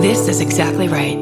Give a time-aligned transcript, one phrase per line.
[0.00, 1.18] This is exactly right.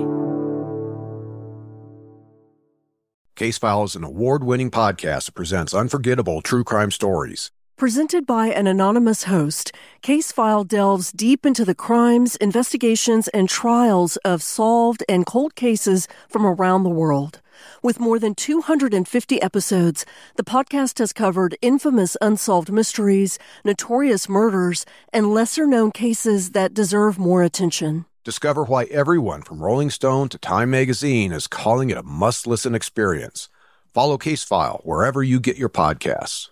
[3.35, 7.51] Case File is an award winning podcast that presents unforgettable true crime stories.
[7.77, 9.73] Presented by an anonymous host,
[10.03, 16.07] Case File delves deep into the crimes, investigations, and trials of solved and cold cases
[16.29, 17.41] from around the world.
[17.83, 20.07] With more than 250 episodes,
[20.37, 27.19] the podcast has covered infamous unsolved mysteries, notorious murders, and lesser known cases that deserve
[27.19, 28.05] more attention.
[28.29, 32.75] Discover why everyone from Rolling Stone to Time Magazine is calling it a must listen
[32.75, 33.49] experience.
[33.95, 36.51] Follow Case File wherever you get your podcasts.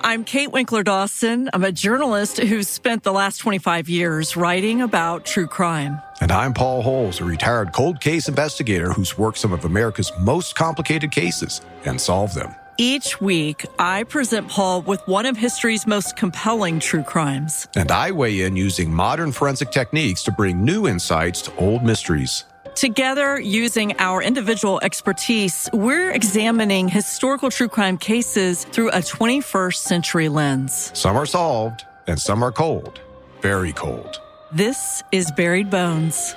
[0.00, 1.50] I'm Kate Winkler Dawson.
[1.52, 6.00] I'm a journalist who's spent the last 25 years writing about true crime.
[6.20, 10.54] And I'm Paul Holes, a retired cold case investigator who's worked some of America's most
[10.54, 12.54] complicated cases and solved them.
[12.84, 17.68] Each week, I present Paul with one of history's most compelling true crimes.
[17.76, 22.44] And I weigh in using modern forensic techniques to bring new insights to old mysteries.
[22.74, 30.28] Together, using our individual expertise, we're examining historical true crime cases through a 21st century
[30.28, 30.90] lens.
[30.92, 33.00] Some are solved, and some are cold,
[33.42, 34.20] very cold.
[34.50, 36.34] This is Buried Bones.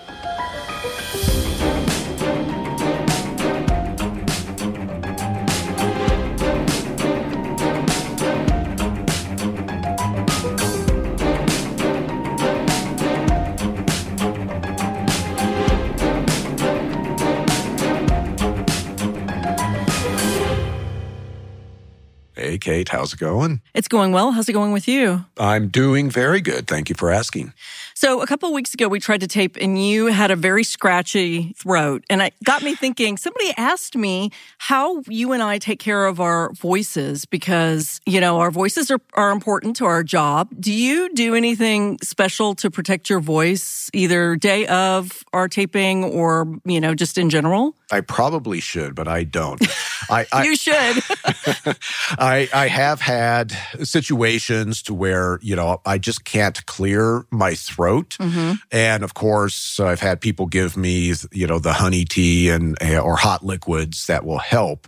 [22.55, 23.59] Hey, Kate, how's it going?
[23.73, 24.31] It's going well.
[24.31, 25.25] How's it going with you?
[25.37, 26.69] I'm doing very good.
[26.69, 27.51] Thank you for asking.
[27.95, 30.63] So a couple of weeks ago, we tried to tape and you had a very
[30.63, 32.05] scratchy throat.
[32.09, 36.21] And it got me thinking, somebody asked me how you and I take care of
[36.21, 40.47] our voices because, you know, our voices are, are important to our job.
[40.57, 46.47] Do you do anything special to protect your voice either day of our taping or,
[46.63, 47.75] you know, just in general?
[47.91, 49.61] I probably should, but I don't.
[50.09, 50.75] I, I you should.
[52.17, 53.51] I, I have had
[53.83, 58.17] situations to where, you know, I just can't clear my throat.
[58.19, 58.53] Mm-hmm.
[58.71, 62.97] And of course, I've had people give me, you know, the honey tea and, eh,
[62.97, 64.87] or hot liquids that will help.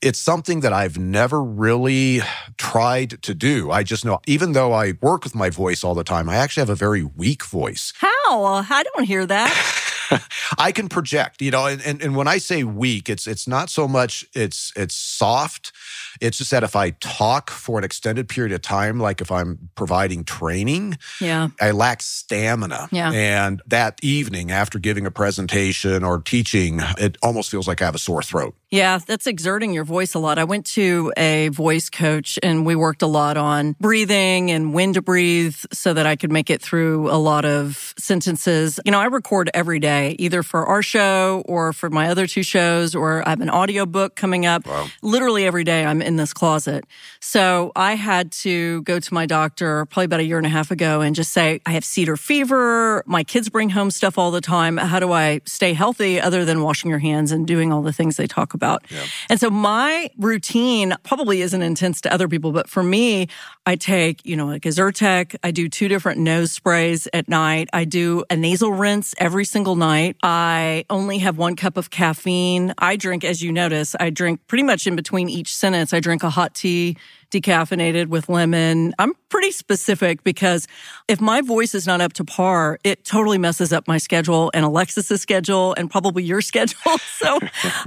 [0.00, 2.20] It's something that I've never really
[2.58, 3.70] tried to do.
[3.70, 6.62] I just know, even though I work with my voice all the time, I actually
[6.62, 7.92] have a very weak voice.
[7.96, 8.44] How?
[8.68, 9.92] I don't hear that.
[10.58, 13.70] I can project, you know, and, and, and when I say weak, it's it's not
[13.70, 15.72] so much it's it's soft.
[16.20, 19.68] It's just that if I talk for an extended period of time, like if I'm
[19.74, 21.48] providing training, Yeah.
[21.60, 22.88] I lack stamina.
[22.92, 23.10] Yeah.
[23.12, 27.94] And that evening after giving a presentation or teaching, it almost feels like I have
[27.94, 28.54] a sore throat.
[28.70, 30.38] Yeah, that's exerting your voice a lot.
[30.38, 34.92] I went to a voice coach and we worked a lot on breathing and when
[34.94, 38.80] to breathe so that I could make it through a lot of sentences.
[38.84, 42.42] You know, I record every day, either for our show or for my other two
[42.42, 44.66] shows, or I have an audio book coming up.
[44.66, 44.86] Wow.
[45.00, 46.84] Literally every day I'm in this closet.
[47.20, 50.70] So I had to go to my doctor probably about a year and a half
[50.70, 53.02] ago and just say, I have cedar fever.
[53.06, 54.76] My kids bring home stuff all the time.
[54.76, 58.16] How do I stay healthy other than washing your hands and doing all the things
[58.16, 58.84] they talk about?
[59.28, 63.28] And so my routine probably isn't intense to other people, but for me,
[63.68, 65.34] I take, you know, like a Zyrtec.
[65.42, 67.68] I do two different nose sprays at night.
[67.72, 70.16] I do a nasal rinse every single night.
[70.22, 72.72] I only have one cup of caffeine.
[72.78, 75.92] I drink, as you notice, I drink pretty much in between each sentence.
[75.92, 76.96] I drink a hot tea
[77.40, 78.94] decaffeinated with lemon.
[78.98, 80.66] I'm pretty specific because
[81.08, 84.64] if my voice is not up to par, it totally messes up my schedule and
[84.64, 86.98] Alexis's schedule and probably your schedule.
[87.18, 87.38] So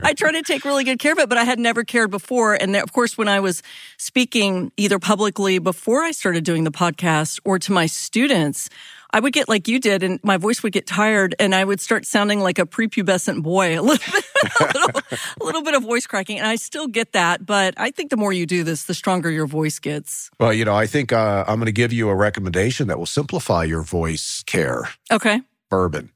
[0.03, 2.55] I try to take really good care of it, but I had never cared before.
[2.55, 3.61] And of course, when I was
[3.97, 8.69] speaking either publicly before I started doing the podcast or to my students,
[9.11, 11.79] I would get like you did, and my voice would get tired, and I would
[11.81, 14.25] start sounding like a prepubescent boy, a little bit,
[14.59, 15.01] a little,
[15.41, 16.37] a little bit of voice cracking.
[16.37, 19.31] And I still get that, but I think the more you do this, the stronger
[19.31, 20.29] your voice gets.
[20.39, 23.05] Well, you know, I think uh, I'm going to give you a recommendation that will
[23.07, 25.41] simplify your voice care Okay.
[25.69, 26.11] bourbon.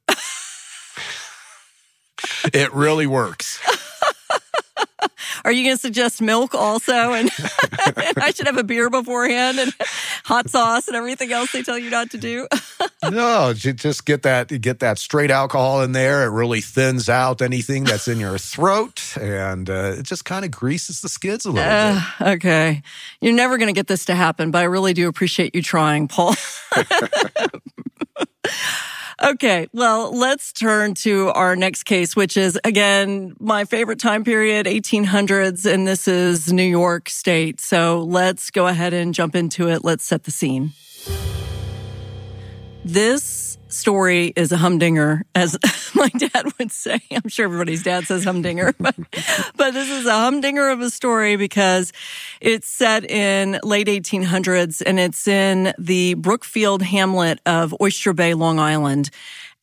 [2.53, 3.59] it really works.
[5.45, 6.93] Are you going to suggest milk also?
[7.13, 7.29] And,
[7.85, 9.73] and I should have a beer beforehand and
[10.23, 12.47] hot sauce and everything else they tell you not to do.
[13.11, 16.23] No, just get that get that straight alcohol in there.
[16.23, 20.51] It really thins out anything that's in your throat, and uh, it just kind of
[20.51, 22.03] greases the skids a little bit.
[22.21, 22.81] Uh, okay.
[23.19, 26.07] You're never going to get this to happen, but I really do appreciate you trying,
[26.07, 26.35] Paul.
[29.21, 29.67] okay.
[29.73, 35.71] Well, let's turn to our next case, which is again, my favorite time period, 1800s,
[35.71, 37.59] and this is New York State.
[37.59, 39.83] So let's go ahead and jump into it.
[39.83, 40.71] Let's set the scene.
[42.85, 43.42] This
[43.73, 45.57] story is a humdinger, as
[45.95, 47.01] my dad would say.
[47.11, 48.95] I'm sure everybody's dad says humdinger, but,
[49.55, 51.91] but this is a humdinger of a story because
[52.39, 58.59] it's set in late 1800s and it's in the Brookville hamlet of Oyster Bay, Long
[58.59, 59.09] Island.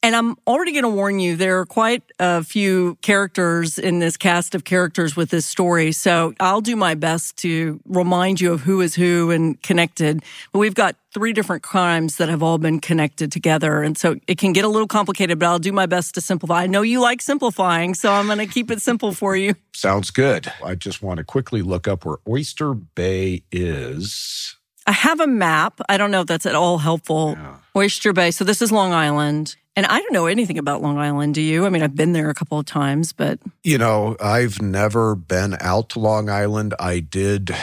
[0.03, 4.17] And I'm already going to warn you, there are quite a few characters in this
[4.17, 5.93] cast of characters with this story.
[5.93, 10.23] So I'll do my best to remind you of who is who and connected.
[10.53, 13.83] But we've got three different crimes that have all been connected together.
[13.83, 16.63] And so it can get a little complicated, but I'll do my best to simplify.
[16.63, 19.55] I know you like simplifying, so I'm going to keep it simple for you.
[19.75, 20.51] Sounds good.
[20.65, 24.57] I just want to quickly look up where Oyster Bay is.
[24.87, 25.81] I have a map.
[25.91, 27.37] I don't know if that's at all helpful.
[27.39, 27.57] Yeah.
[27.77, 28.31] Oyster Bay.
[28.31, 29.57] So this is Long Island.
[29.77, 31.35] And I don't know anything about Long Island.
[31.35, 31.65] Do you?
[31.65, 33.39] I mean, I've been there a couple of times, but.
[33.63, 36.75] You know, I've never been out to Long Island.
[36.79, 37.55] I did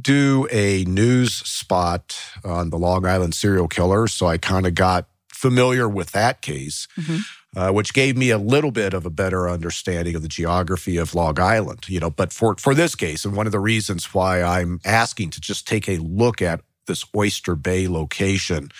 [0.00, 4.06] do a news spot on the Long Island serial killer.
[4.06, 6.86] So I kind of got familiar with that case.
[6.98, 7.18] Mm-hmm.
[7.54, 11.14] Uh, which gave me a little bit of a better understanding of the geography of
[11.14, 12.08] Long Island, you know.
[12.08, 15.68] But for for this case, and one of the reasons why I'm asking to just
[15.68, 18.70] take a look at this Oyster Bay location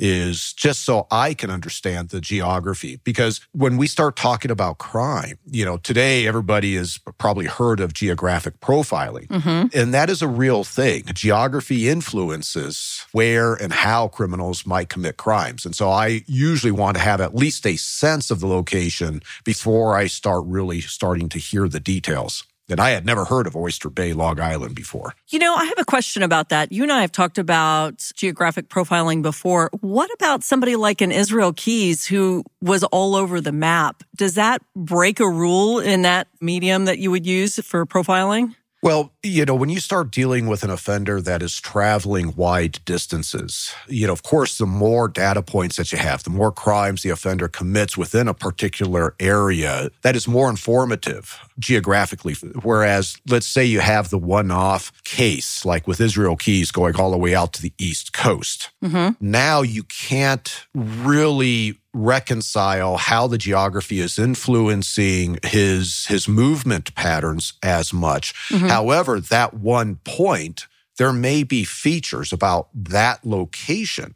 [0.00, 3.00] is just so I can understand the geography.
[3.04, 7.92] Because when we start talking about crime, you know, today everybody has probably heard of
[7.92, 9.78] geographic profiling, mm-hmm.
[9.78, 11.04] and that is a real thing.
[11.12, 15.64] Geography influences where and how criminals might commit crimes.
[15.64, 19.96] And so I usually want to have at least a sense of the location before
[19.96, 22.44] I start really starting to hear the details.
[22.70, 25.14] And I had never heard of Oyster Bay, Long Island before.
[25.28, 26.72] You know, I have a question about that.
[26.72, 29.70] You and I have talked about geographic profiling before.
[29.80, 34.02] What about somebody like an Israel Keyes who was all over the map?
[34.16, 38.54] Does that break a rule in that medium that you would use for profiling?
[38.82, 43.74] Well, you know, when you start dealing with an offender that is traveling wide distances,
[43.88, 47.10] you know, of course, the more data points that you have, the more crimes the
[47.10, 52.34] offender commits within a particular area, that is more informative geographically.
[52.62, 57.10] Whereas, let's say you have the one off case, like with Israel Keyes going all
[57.10, 58.70] the way out to the East Coast.
[58.82, 59.12] Mm-hmm.
[59.20, 67.92] Now you can't really reconcile how the geography is influencing his his movement patterns as
[67.92, 68.34] much.
[68.48, 68.68] Mm-hmm.
[68.68, 70.66] However, that one point
[70.98, 74.14] there may be features about that location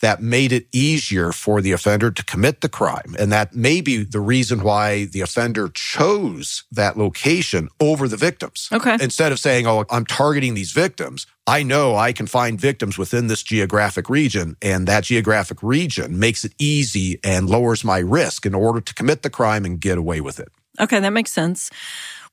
[0.00, 3.14] that made it easier for the offender to commit the crime.
[3.18, 8.68] And that may be the reason why the offender chose that location over the victims.
[8.72, 8.96] Okay.
[9.00, 13.26] Instead of saying, oh, I'm targeting these victims, I know I can find victims within
[13.26, 18.54] this geographic region, and that geographic region makes it easy and lowers my risk in
[18.54, 20.48] order to commit the crime and get away with it.
[20.78, 21.70] Okay, that makes sense.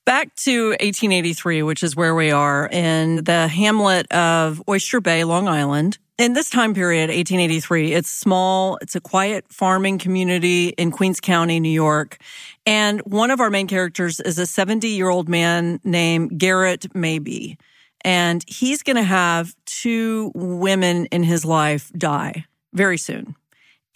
[0.06, 5.50] Back to 1883, which is where we are in the hamlet of Oyster Bay, Long
[5.50, 5.98] Island.
[6.18, 8.80] In this time period, 1883, it's small.
[8.82, 12.18] It's a quiet farming community in Queens County, New York.
[12.66, 17.54] And one of our main characters is a 70 year old man named Garrett Maybee.
[18.02, 23.36] And he's going to have two women in his life die very soon.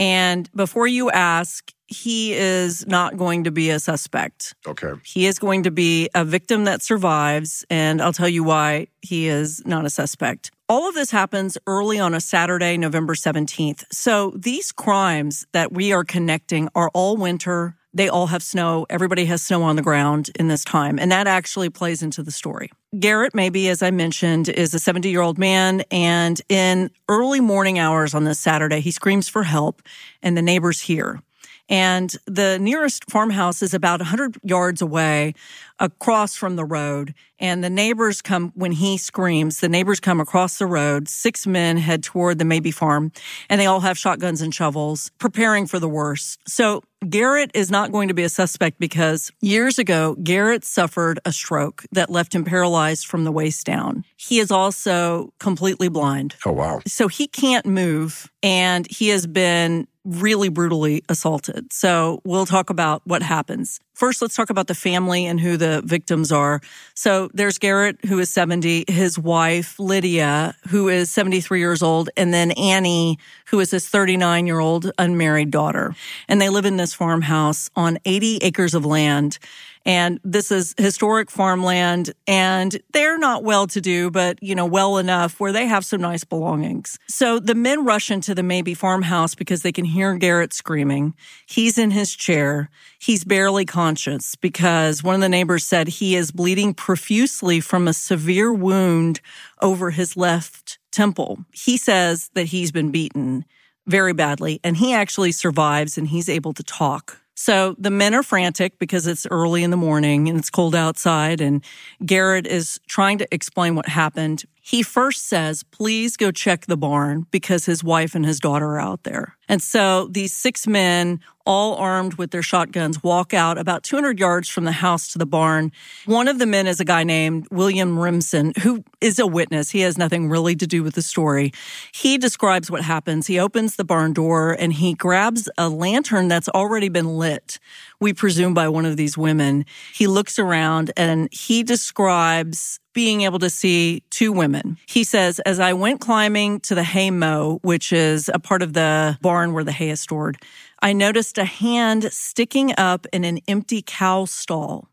[0.01, 4.55] And before you ask, he is not going to be a suspect.
[4.65, 4.93] Okay.
[5.05, 7.63] He is going to be a victim that survives.
[7.69, 10.49] And I'll tell you why he is not a suspect.
[10.67, 13.83] All of this happens early on a Saturday, November 17th.
[13.91, 17.75] So these crimes that we are connecting are all winter.
[17.93, 18.87] They all have snow.
[18.89, 20.97] Everybody has snow on the ground in this time.
[20.97, 22.71] And that actually plays into the story.
[22.99, 25.83] Garrett, Maybee, as I mentioned, is a 70 year old man.
[25.91, 29.81] And in early morning hours on this Saturday, he screams for help
[30.21, 31.21] and the neighbors hear.
[31.69, 35.35] And the nearest farmhouse is about 100 yards away
[35.79, 37.13] across from the road.
[37.39, 41.07] And the neighbors come, when he screams, the neighbors come across the road.
[41.07, 43.13] Six men head toward the Maybee farm
[43.49, 46.39] and they all have shotguns and shovels, preparing for the worst.
[46.45, 51.31] So Garrett is not going to be a suspect because years ago, Garrett suffered a
[51.31, 54.05] stroke that left him paralyzed from the waist down.
[54.17, 56.35] He is also completely blind.
[56.45, 56.81] Oh, wow.
[56.85, 61.71] So he can't move and he has been really brutally assaulted.
[61.71, 63.79] So we'll talk about what happens.
[63.93, 66.59] First, let's talk about the family and who the victims are.
[66.95, 72.33] So there's Garrett, who is 70, his wife, Lydia, who is 73 years old, and
[72.33, 75.93] then Annie, who is his 39 year old unmarried daughter.
[76.27, 79.37] And they live in this farmhouse on 80 acres of land.
[79.85, 84.97] And this is historic farmland and they're not well to do, but you know, well
[84.97, 86.99] enough where they have some nice belongings.
[87.07, 91.15] So the men rush into the Maybee farmhouse because they can hear Garrett screaming.
[91.47, 92.69] He's in his chair.
[92.99, 97.93] He's barely conscious because one of the neighbors said he is bleeding profusely from a
[97.93, 99.21] severe wound
[99.61, 101.39] over his left temple.
[101.51, 103.45] He says that he's been beaten
[103.87, 104.59] very badly.
[104.63, 107.20] And he actually survives and he's able to talk.
[107.41, 111.41] So the men are frantic because it's early in the morning and it's cold outside.
[111.41, 111.63] And
[112.05, 114.43] Garrett is trying to explain what happened.
[114.71, 118.79] He first says, please go check the barn because his wife and his daughter are
[118.79, 119.35] out there.
[119.49, 124.47] And so these six men, all armed with their shotguns, walk out about 200 yards
[124.47, 125.73] from the house to the barn.
[126.05, 129.71] One of the men is a guy named William Remsen, who is a witness.
[129.71, 131.51] He has nothing really to do with the story.
[131.93, 133.27] He describes what happens.
[133.27, 137.59] He opens the barn door and he grabs a lantern that's already been lit,
[137.99, 139.65] we presume by one of these women.
[139.93, 144.77] He looks around and he describes being able to see two women.
[144.85, 148.73] He says, as I went climbing to the hay mow, which is a part of
[148.73, 150.37] the barn where the hay is stored,
[150.81, 154.89] I noticed a hand sticking up in an empty cow stall.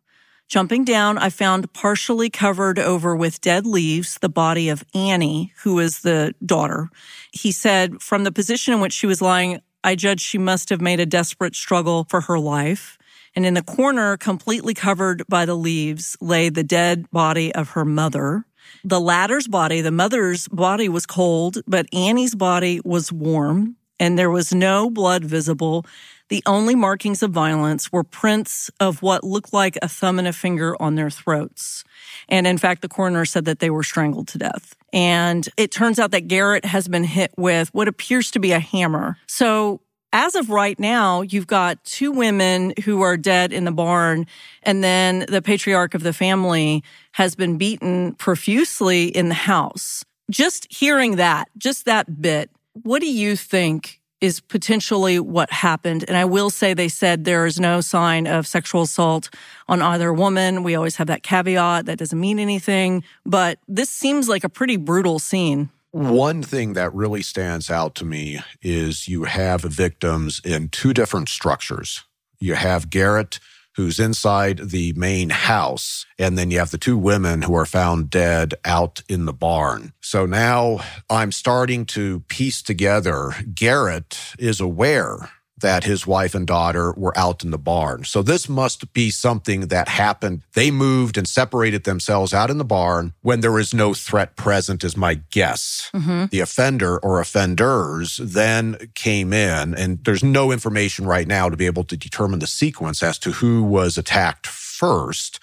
[0.49, 5.79] Jumping down, I found partially covered over with dead leaves the body of Annie, who
[5.79, 6.89] is the daughter.
[7.33, 10.81] He said, from the position in which she was lying, I judged she must have
[10.81, 12.98] made a desperate struggle for her life
[13.39, 17.85] and in the corner, completely covered by the leaves, lay the dead body of her
[17.85, 18.45] mother.
[18.83, 24.29] The latter's body, the mother's body was cold, but Annie's body was warm, and there
[24.29, 25.87] was no blood visible.
[26.31, 30.33] The only markings of violence were prints of what looked like a thumb and a
[30.33, 31.85] finger on their throats.
[32.29, 34.75] And in fact, the coroner said that they were strangled to death.
[34.93, 38.59] And it turns out that Garrett has been hit with what appears to be a
[38.59, 39.17] hammer.
[39.29, 39.81] So
[40.13, 44.27] as of right now, you've got two women who are dead in the barn,
[44.63, 50.05] and then the patriarch of the family has been beaten profusely in the house.
[50.31, 52.51] Just hearing that, just that bit,
[52.83, 56.05] what do you think is potentially what happened?
[56.09, 59.31] And I will say they said there is no sign of sexual assault
[59.69, 60.65] on either woman.
[60.65, 61.87] We always have that caveat.
[61.87, 65.71] That doesn't mean anything, but this seems like a pretty brutal scene.
[65.91, 71.31] One thing that really stands out to me is you have victims in two different
[71.31, 72.05] structures.
[72.39, 73.41] You have Garrett,
[73.75, 78.11] who's inside the main house, and then you have the two women who are found
[78.11, 79.93] dead out in the barn.
[80.03, 85.31] So now I'm starting to piece together Garrett is aware
[85.61, 88.05] that his wife and daughter were out in the barn.
[88.05, 90.43] So this must be something that happened.
[90.55, 94.85] They moved and separated themselves out in the barn when there is no threat present,
[94.85, 95.91] is my guess.
[95.95, 96.27] Mm-hmm.
[96.31, 101.67] The offender or offenders then came in, and there's no information right now to be
[101.67, 105.41] able to determine the sequence as to who was attacked first.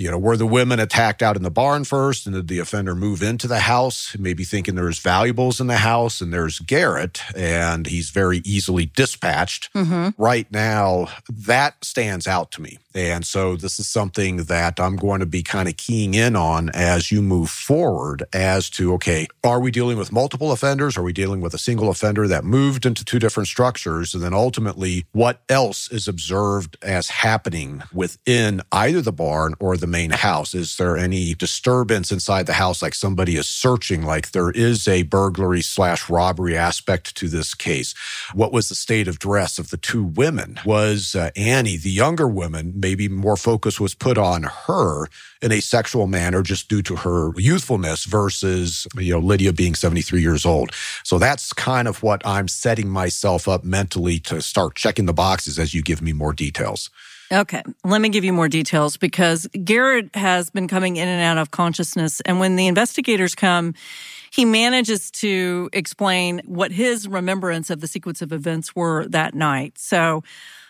[0.00, 2.94] You know, were the women attacked out in the barn first and did the offender
[2.94, 7.86] move into the house, maybe thinking there's valuables in the house and there's Garrett and
[7.86, 9.70] he's very easily dispatched.
[9.74, 10.20] Mm-hmm.
[10.20, 12.78] Right now, that stands out to me.
[12.94, 16.70] And so this is something that I'm going to be kind of keying in on
[16.70, 20.96] as you move forward as to, okay, are we dealing with multiple offenders?
[20.96, 24.14] Are we dealing with a single offender that moved into two different structures?
[24.14, 29.89] And then ultimately, what else is observed as happening within either the barn or the
[29.90, 30.54] main house?
[30.54, 35.02] Is there any disturbance inside the house, like somebody is searching, like there is a
[35.02, 37.94] burglary slash robbery aspect to this case?
[38.32, 40.58] What was the state of dress of the two women?
[40.64, 45.08] Was uh, Annie, the younger woman, maybe more focus was put on her
[45.42, 50.20] in a sexual manner just due to her youthfulness versus, you know, Lydia being 73
[50.20, 50.70] years old.
[51.04, 55.58] So that's kind of what I'm setting myself up mentally to start checking the boxes
[55.58, 56.90] as you give me more details.
[57.32, 61.40] Okay, let me give you more details because Garrett has been coming in and out
[61.40, 62.20] of consciousness.
[62.22, 63.74] And when the investigators come,
[64.32, 69.78] he manages to explain what his remembrance of the sequence of events were that night.
[69.78, 70.24] So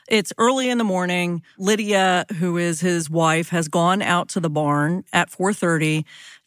[0.07, 1.43] it's early in the morning.
[1.57, 6.05] Lydia, who is his wife, has gone out to the barn at 4:30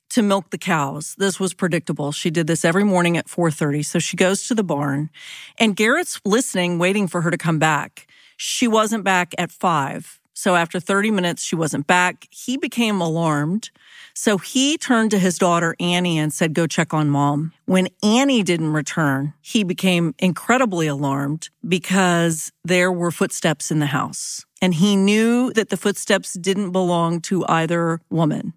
[0.09, 1.15] to milk the cows.
[1.17, 2.11] This was predictable.
[2.11, 3.81] She did this every morning at 4:30.
[3.81, 5.09] So she goes to the barn
[5.57, 8.05] and Garrett's listening waiting for her to come back.
[8.45, 10.19] She wasn't back at 5.
[10.33, 12.27] So after 30 minutes she wasn't back.
[12.29, 13.71] He became alarmed.
[14.13, 17.53] So he turned to his daughter Annie and said, go check on mom.
[17.67, 24.45] When Annie didn't return, he became incredibly alarmed because there were footsteps in the house.
[24.61, 28.55] And he knew that the footsteps didn't belong to either woman.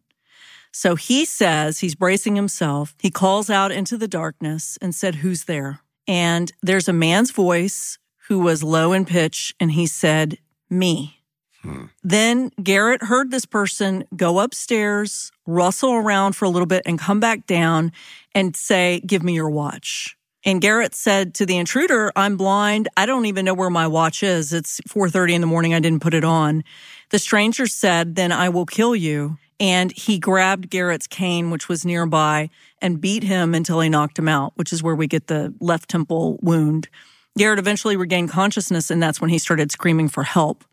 [0.72, 2.96] So he says he's bracing himself.
[2.98, 5.78] He calls out into the darkness and said, Who's there?
[6.08, 11.20] And there's a man's voice who was low in pitch, and he said, Me.
[11.62, 11.86] Hmm.
[12.02, 17.20] Then Garrett heard this person go upstairs, rustle around for a little bit, and come
[17.20, 17.92] back down
[18.34, 20.16] and say, Give me your watch.
[20.44, 22.88] And Garrett said to the intruder, I'm blind.
[22.96, 24.52] I don't even know where my watch is.
[24.52, 25.74] It's 4:30 in the morning.
[25.74, 26.62] I didn't put it on.
[27.10, 29.38] The stranger said, Then I will kill you.
[29.58, 34.28] And he grabbed Garrett's cane, which was nearby, and beat him until he knocked him
[34.28, 36.88] out, which is where we get the left temple wound.
[37.36, 40.64] Garrett eventually regained consciousness, and that's when he started screaming for help.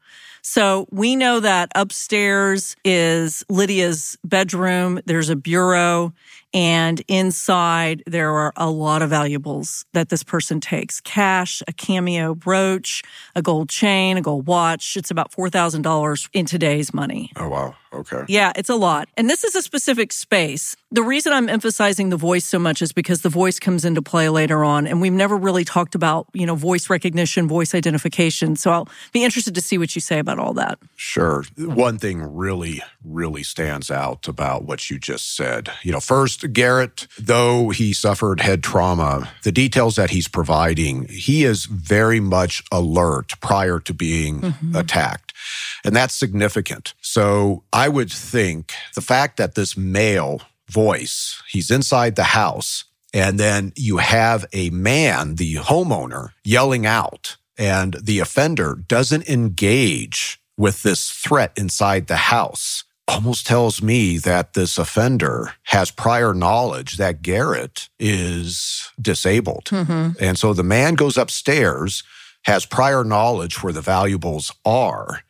[0.45, 4.99] So we know that upstairs is Lydia's bedroom.
[5.05, 6.13] There's a bureau.
[6.53, 12.35] And inside, there are a lot of valuables that this person takes cash, a cameo
[12.35, 13.01] brooch,
[13.35, 14.95] a gold chain, a gold watch.
[14.95, 17.31] It's about $4,000 in today's money.
[17.37, 17.75] Oh, wow.
[17.91, 18.23] Okay.
[18.27, 19.07] Yeah, it's a lot.
[19.17, 20.75] And this is a specific space.
[20.93, 24.29] The reason I'm emphasizing the voice so much is because the voice comes into play
[24.29, 24.85] later on.
[24.85, 28.55] And we've never really talked about, you know, voice recognition, voice identification.
[28.55, 30.77] So I'll be interested to see what you say about all that.
[30.95, 31.45] Sure.
[31.57, 35.71] One thing really, really stands out about what you just said.
[35.81, 41.43] You know, first, Garrett, though he suffered head trauma, the details that he's providing, he
[41.43, 44.75] is very much alert prior to being mm-hmm.
[44.75, 45.33] attacked.
[45.83, 46.93] And that's significant.
[47.01, 53.39] So I would think the fact that this male voice, he's inside the house, and
[53.39, 60.83] then you have a man, the homeowner, yelling out, and the offender doesn't engage with
[60.83, 67.21] this threat inside the house almost tells me that this offender has prior knowledge that
[67.21, 69.65] Garrett is disabled.
[69.65, 70.23] Mm-hmm.
[70.23, 72.03] And so the man goes upstairs,
[72.45, 75.21] has prior knowledge where the valuables are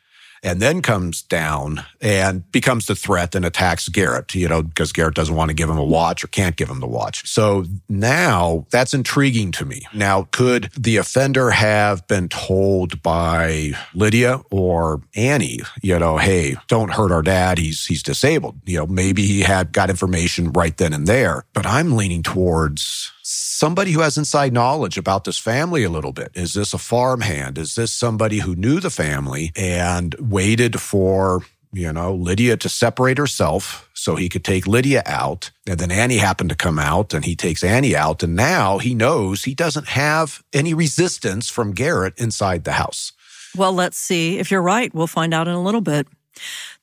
[0.43, 5.15] and then comes down and becomes the threat and attacks Garrett, you know, because Garrett
[5.15, 7.27] doesn't want to give him a watch or can't give him the watch.
[7.27, 9.87] So now that's intriguing to me.
[9.93, 16.91] Now, could the offender have been told by Lydia or Annie, you know, hey, don't
[16.91, 17.57] hurt our dad.
[17.57, 18.59] He's, he's disabled.
[18.65, 23.12] You know, maybe he had got information right then and there, but I'm leaning towards
[23.23, 26.31] somebody who has inside knowledge about this family a little bit.
[26.35, 27.57] Is this a farmhand?
[27.57, 33.17] Is this somebody who knew the family and waited for, you know, Lydia to separate
[33.17, 35.51] herself so he could take Lydia out?
[35.67, 38.21] And then Annie happened to come out and he takes Annie out.
[38.21, 43.13] And now he knows he doesn't have any resistance from Garrett inside the house.
[43.55, 44.39] Well, let's see.
[44.39, 46.07] If you're right, we'll find out in a little bit.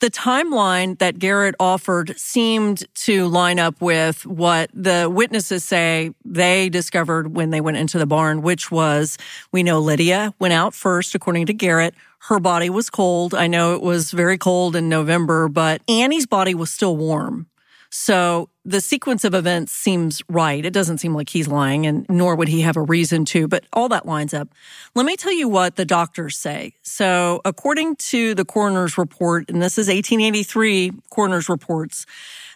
[0.01, 6.69] The timeline that Garrett offered seemed to line up with what the witnesses say they
[6.69, 9.19] discovered when they went into the barn, which was
[9.53, 11.95] we know Lydia went out first, according to Garrett.
[12.29, 13.35] Her body was cold.
[13.35, 17.47] I know it was very cold in November, but Annie's body was still warm.
[17.91, 20.65] So the sequence of events seems right.
[20.65, 23.65] It doesn't seem like he's lying, and nor would he have a reason to, but
[23.73, 24.49] all that lines up.
[24.95, 26.75] Let me tell you what the doctors say.
[26.83, 32.05] So, according to the coroner's report, and this is 1883 coroner's reports,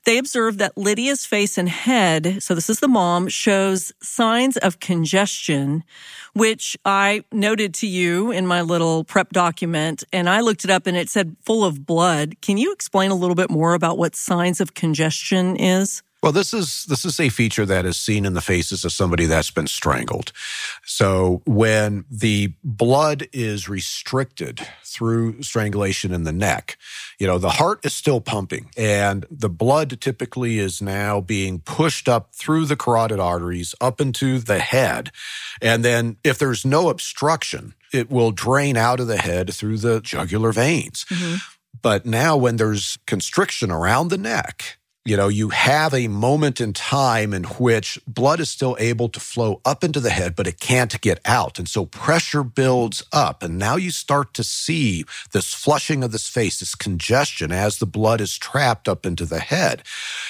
[0.04, 4.80] they observed that Lydia's face and head, so this is the mom, shows signs of
[4.80, 5.84] congestion,
[6.34, 10.04] which I noted to you in my little prep document.
[10.12, 12.40] And I looked it up and it said full of blood.
[12.42, 16.02] Can you explain a little bit more about what signs of congestion is?
[16.24, 19.26] Well, this is this is a feature that is seen in the faces of somebody
[19.26, 20.32] that's been strangled.
[20.86, 26.78] So when the blood is restricted through strangulation in the neck,
[27.18, 32.08] you know, the heart is still pumping and the blood typically is now being pushed
[32.08, 35.10] up through the carotid arteries up into the head.
[35.60, 40.00] And then if there's no obstruction, it will drain out of the head through the
[40.00, 41.04] jugular veins.
[41.10, 41.34] Mm-hmm.
[41.82, 46.72] But now when there's constriction around the neck, you know, you have a moment in
[46.72, 50.58] time in which blood is still able to flow up into the head, but it
[50.58, 51.58] can't get out.
[51.58, 53.42] And so pressure builds up.
[53.42, 57.86] And now you start to see this flushing of this face, this congestion as the
[57.86, 59.82] blood is trapped up into the head.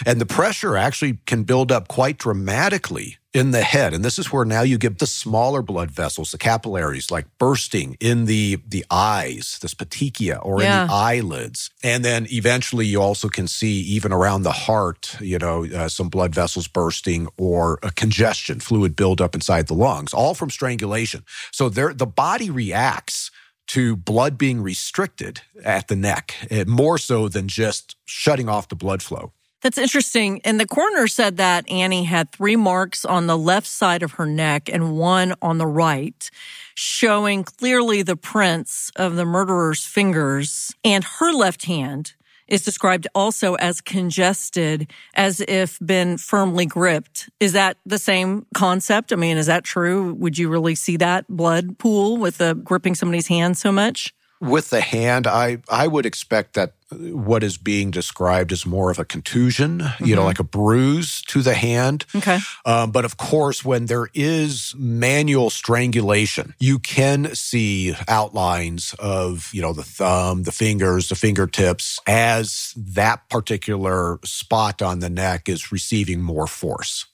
[0.05, 3.93] And the pressure actually can build up quite dramatically in the head.
[3.93, 7.97] And this is where now you get the smaller blood vessels, the capillaries, like bursting
[8.01, 10.83] in the, the eyes, this petechia or yeah.
[10.83, 11.71] in the eyelids.
[11.83, 16.09] And then eventually you also can see even around the heart, you know, uh, some
[16.09, 21.25] blood vessels bursting or a congestion, fluid buildup inside the lungs, all from strangulation.
[21.51, 23.33] So there, the body reacts
[23.67, 28.77] to blood being restricted at the neck, eh, more so than just shutting off the
[28.77, 29.33] blood flow.
[29.65, 30.43] That's interesting.
[30.45, 34.27] And the coroner said that Annie had three marks on the left side of her
[34.27, 36.31] neck and one on the right,
[36.75, 40.75] showing clearly the prints of the murderer's fingers.
[40.85, 42.13] And her left hand
[42.47, 47.31] is described also as congested, as if been firmly gripped.
[47.41, 49.15] Is that the same concept?
[49.15, 50.13] I mean, is that true?
[50.13, 54.13] Would you really see that blood pool with the gripping somebody's hand so much?
[54.45, 58.99] with the hand, I, I would expect that what is being described as more of
[58.99, 60.05] a contusion, mm-hmm.
[60.05, 60.29] you know, mm-hmm.
[60.29, 62.07] like a bruise to the hand.
[62.15, 62.39] Okay.
[62.65, 69.63] Um, but of course, when there is manual strangulation, you can see outlines of, you
[69.63, 75.73] know, the thumb, the fingers, the fingertips as that particular spot on the neck is
[75.73, 77.07] receiving more force.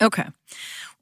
[0.00, 0.26] Okay.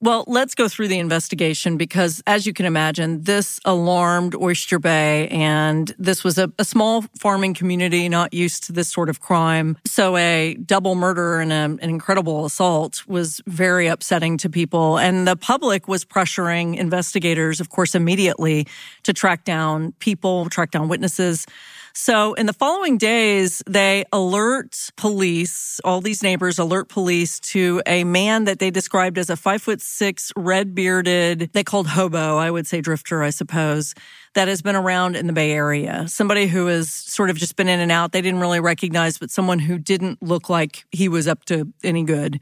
[0.02, 5.28] Well, let's go through the investigation because, as you can imagine, this alarmed Oyster Bay,
[5.28, 9.76] and this was a, a, small farming community not used to this sort of crime.
[9.84, 14.98] So, a double murder and a, an incredible assault was very upsetting to people.
[14.98, 18.66] And the public was pressuring investigators, of course, immediately
[19.02, 21.46] to track down people, track down witnesses.
[21.92, 28.04] So in the following days, they alert police, all these neighbors alert police to a
[28.04, 32.50] man that they described as a five foot six, red bearded, they called hobo, I
[32.50, 33.94] would say drifter, I suppose,
[34.34, 36.06] that has been around in the Bay Area.
[36.08, 38.12] Somebody who has sort of just been in and out.
[38.12, 42.04] They didn't really recognize, but someone who didn't look like he was up to any
[42.04, 42.40] good.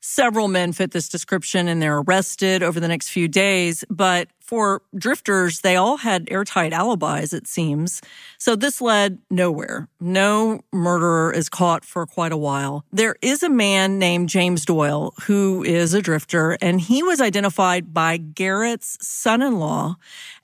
[0.00, 4.82] Several men fit this description and they're arrested over the next few days, but for
[4.96, 8.02] drifters, they all had airtight alibis, it seems.
[8.38, 9.88] So this led nowhere.
[10.00, 12.84] No murderer is caught for quite a while.
[12.92, 17.94] There is a man named James Doyle who is a drifter, and he was identified
[17.94, 19.96] by Garrett's son in law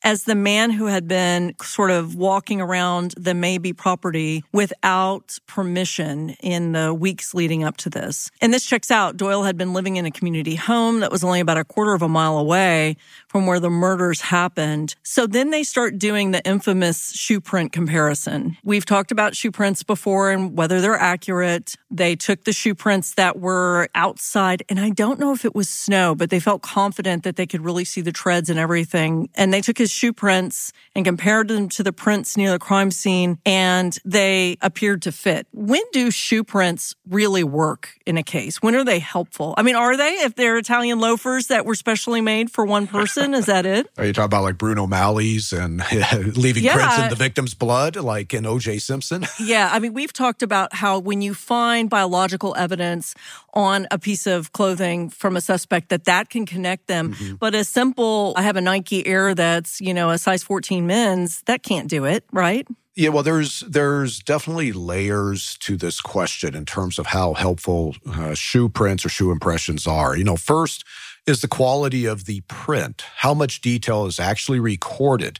[0.02, 6.30] as the man who had been sort of walking around the Maybee property without permission
[6.40, 8.30] in the weeks leading up to this.
[8.40, 9.16] And this checks out.
[9.16, 12.02] Doyle had been living in a community home that was only about a quarter of
[12.02, 12.96] a mile away
[13.28, 14.94] from where the murders happened.
[15.02, 18.56] So then they start doing the infamous shoe print comparison.
[18.64, 21.76] We've talked about shoe prints before and whether they're accurate.
[21.90, 25.68] They took the shoe prints that were outside, and I don't know if it was
[25.68, 29.28] snow, but they felt confident that they could really see the treads and everything.
[29.34, 32.90] And they took his shoe prints and compared them to the prints near the crime
[32.90, 35.46] scene, and they appeared to fit.
[35.52, 38.62] When do shoe prints really work in a case?
[38.62, 39.54] When are they helpful?
[39.56, 43.34] I mean, are they if they're Italian loafers that were specially made for one person?
[43.34, 43.88] Is that it?
[43.98, 45.82] Are you talking about like Bruno Magli's and
[46.36, 46.74] leaving yeah.
[46.74, 48.78] prints in the victim's blood, like in O.J.
[48.78, 49.24] Simpson?
[49.40, 53.14] yeah, I mean, we've talked about how when you find biological evidence
[53.52, 57.14] on a piece of clothing from a suspect, that that can connect them.
[57.14, 57.34] Mm-hmm.
[57.36, 61.42] But a simple, I have a Nike Air that's you know a size 14 men's,
[61.46, 62.66] that can't do it, right?
[62.96, 68.34] Yeah, well, there's there's definitely layers to this question in terms of how helpful uh,
[68.34, 70.16] shoe prints or shoe impressions are.
[70.16, 70.84] You know, first
[71.26, 75.38] is the quality of the print, how much detail is actually recorded.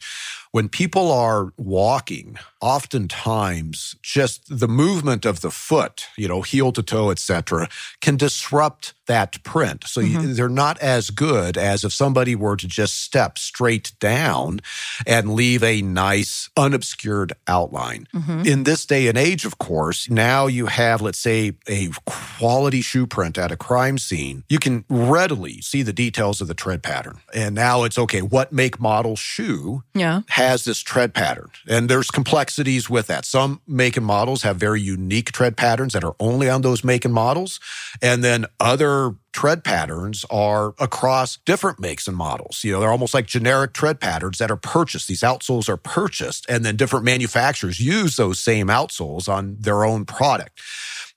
[0.53, 6.83] When people are walking, oftentimes just the movement of the foot, you know, heel to
[6.83, 7.69] toe, etc.,
[8.01, 9.85] can disrupt that print.
[9.87, 10.21] So mm-hmm.
[10.21, 14.61] you, they're not as good as if somebody were to just step straight down
[15.07, 18.07] and leave a nice unobscured outline.
[18.15, 18.47] Mm-hmm.
[18.47, 23.07] In this day and age, of course, now you have, let's say, a quality shoe
[23.07, 24.45] print at a crime scene.
[24.49, 27.19] You can readily see the details of the tread pattern.
[27.35, 30.23] And now it's okay, what make model shoe yeah.
[30.41, 31.51] Has this tread pattern?
[31.69, 33.25] And there's complexities with that.
[33.25, 37.05] Some make and models have very unique tread patterns that are only on those make
[37.05, 37.61] and models.
[38.01, 42.65] And then other tread patterns are across different makes and models.
[42.65, 45.09] You know, they're almost like generic tread patterns that are purchased.
[45.09, 50.05] These outsoles are purchased and then different manufacturers use those same outsoles on their own
[50.05, 50.61] product.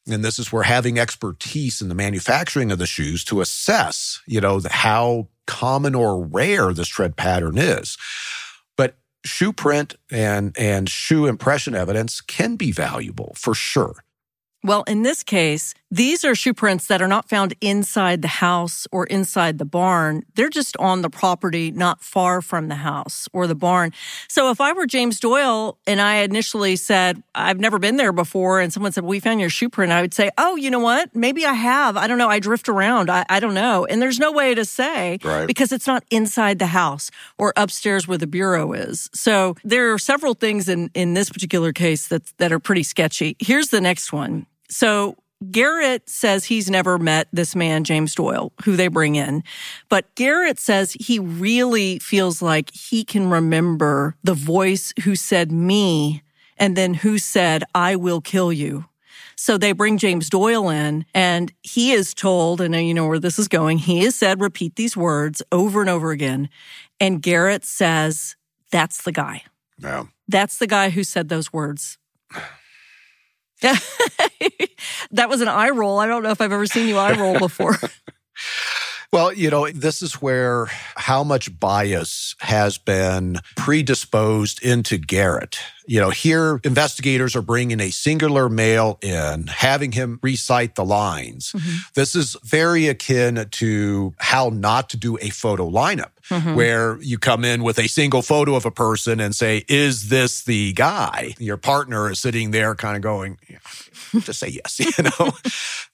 [0.08, 4.42] And this is where having expertise in the manufacturing of the shoes to assess, you
[4.42, 7.98] know, how common or rare this tread pattern is.
[9.26, 14.04] Shoe print and, and shoe impression evidence can be valuable for sure.
[14.66, 18.88] Well, in this case, these are shoe prints that are not found inside the house
[18.94, 20.24] or inside the barn.
[20.36, 23.92] They're just on the property not far from the house or the barn.
[24.30, 28.62] So if I were James Doyle and I initially said, I've never been there before,
[28.62, 31.14] and someone said, We found your shoe print, I would say, Oh, you know what?
[31.14, 31.98] Maybe I have.
[31.98, 32.30] I don't know.
[32.30, 33.12] I drift around.
[33.12, 33.86] I, I don't know.
[33.86, 35.46] And there's no way to say right.
[35.46, 39.10] because it's not inside the house or upstairs where the bureau is.
[39.14, 43.36] So there are several things in, in this particular case that, that are pretty sketchy.
[43.40, 44.48] Here's the next one.
[44.74, 45.18] So
[45.52, 49.44] Garrett says he's never met this man, James Doyle, who they bring in.
[49.88, 56.24] But Garrett says he really feels like he can remember the voice who said me
[56.58, 58.86] and then who said, I will kill you.
[59.36, 63.38] So they bring James Doyle in and he is told, and you know where this
[63.38, 66.50] is going, he is said, repeat these words over and over again.
[67.00, 68.36] And Garrett says,
[68.72, 69.44] that's the guy.
[69.78, 70.06] Yeah.
[70.28, 72.00] That's the guy who said those words.
[75.12, 76.00] that was an eye roll.
[76.00, 77.78] I don't know if I've ever seen you eye roll before.
[79.14, 86.00] Well, you know, this is where how much bias has been predisposed into Garrett You
[86.00, 91.52] know, here investigators are bringing a singular male in, having him recite the lines.
[91.52, 91.78] Mm-hmm.
[91.94, 96.12] This is very akin to how not to do a photo lineup.
[96.30, 96.56] Mm-hmm.
[96.56, 100.46] Where you come in with a single photo of a person and say, Is this
[100.46, 101.36] the guy?
[101.38, 103.58] Your partner is sitting there kind of going, yeah,
[104.22, 105.32] Just say yes, you know?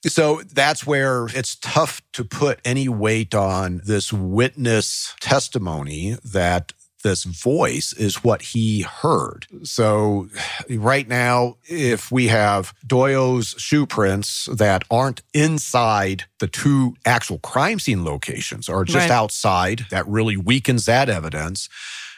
[0.06, 7.24] so that's where it's tough to put any weight on this witness testimony that this
[7.24, 9.46] voice is what he heard.
[9.62, 10.28] So
[10.68, 17.78] right now, if we have Doyle's shoe prints that aren't inside the two actual crime
[17.78, 19.10] scene locations or just right.
[19.10, 21.68] outside, that really weakens that evidence.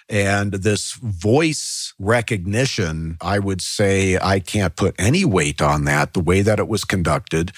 [0.09, 6.21] And this voice recognition, I would say I can't put any weight on that, the
[6.21, 7.53] way that it was conducted.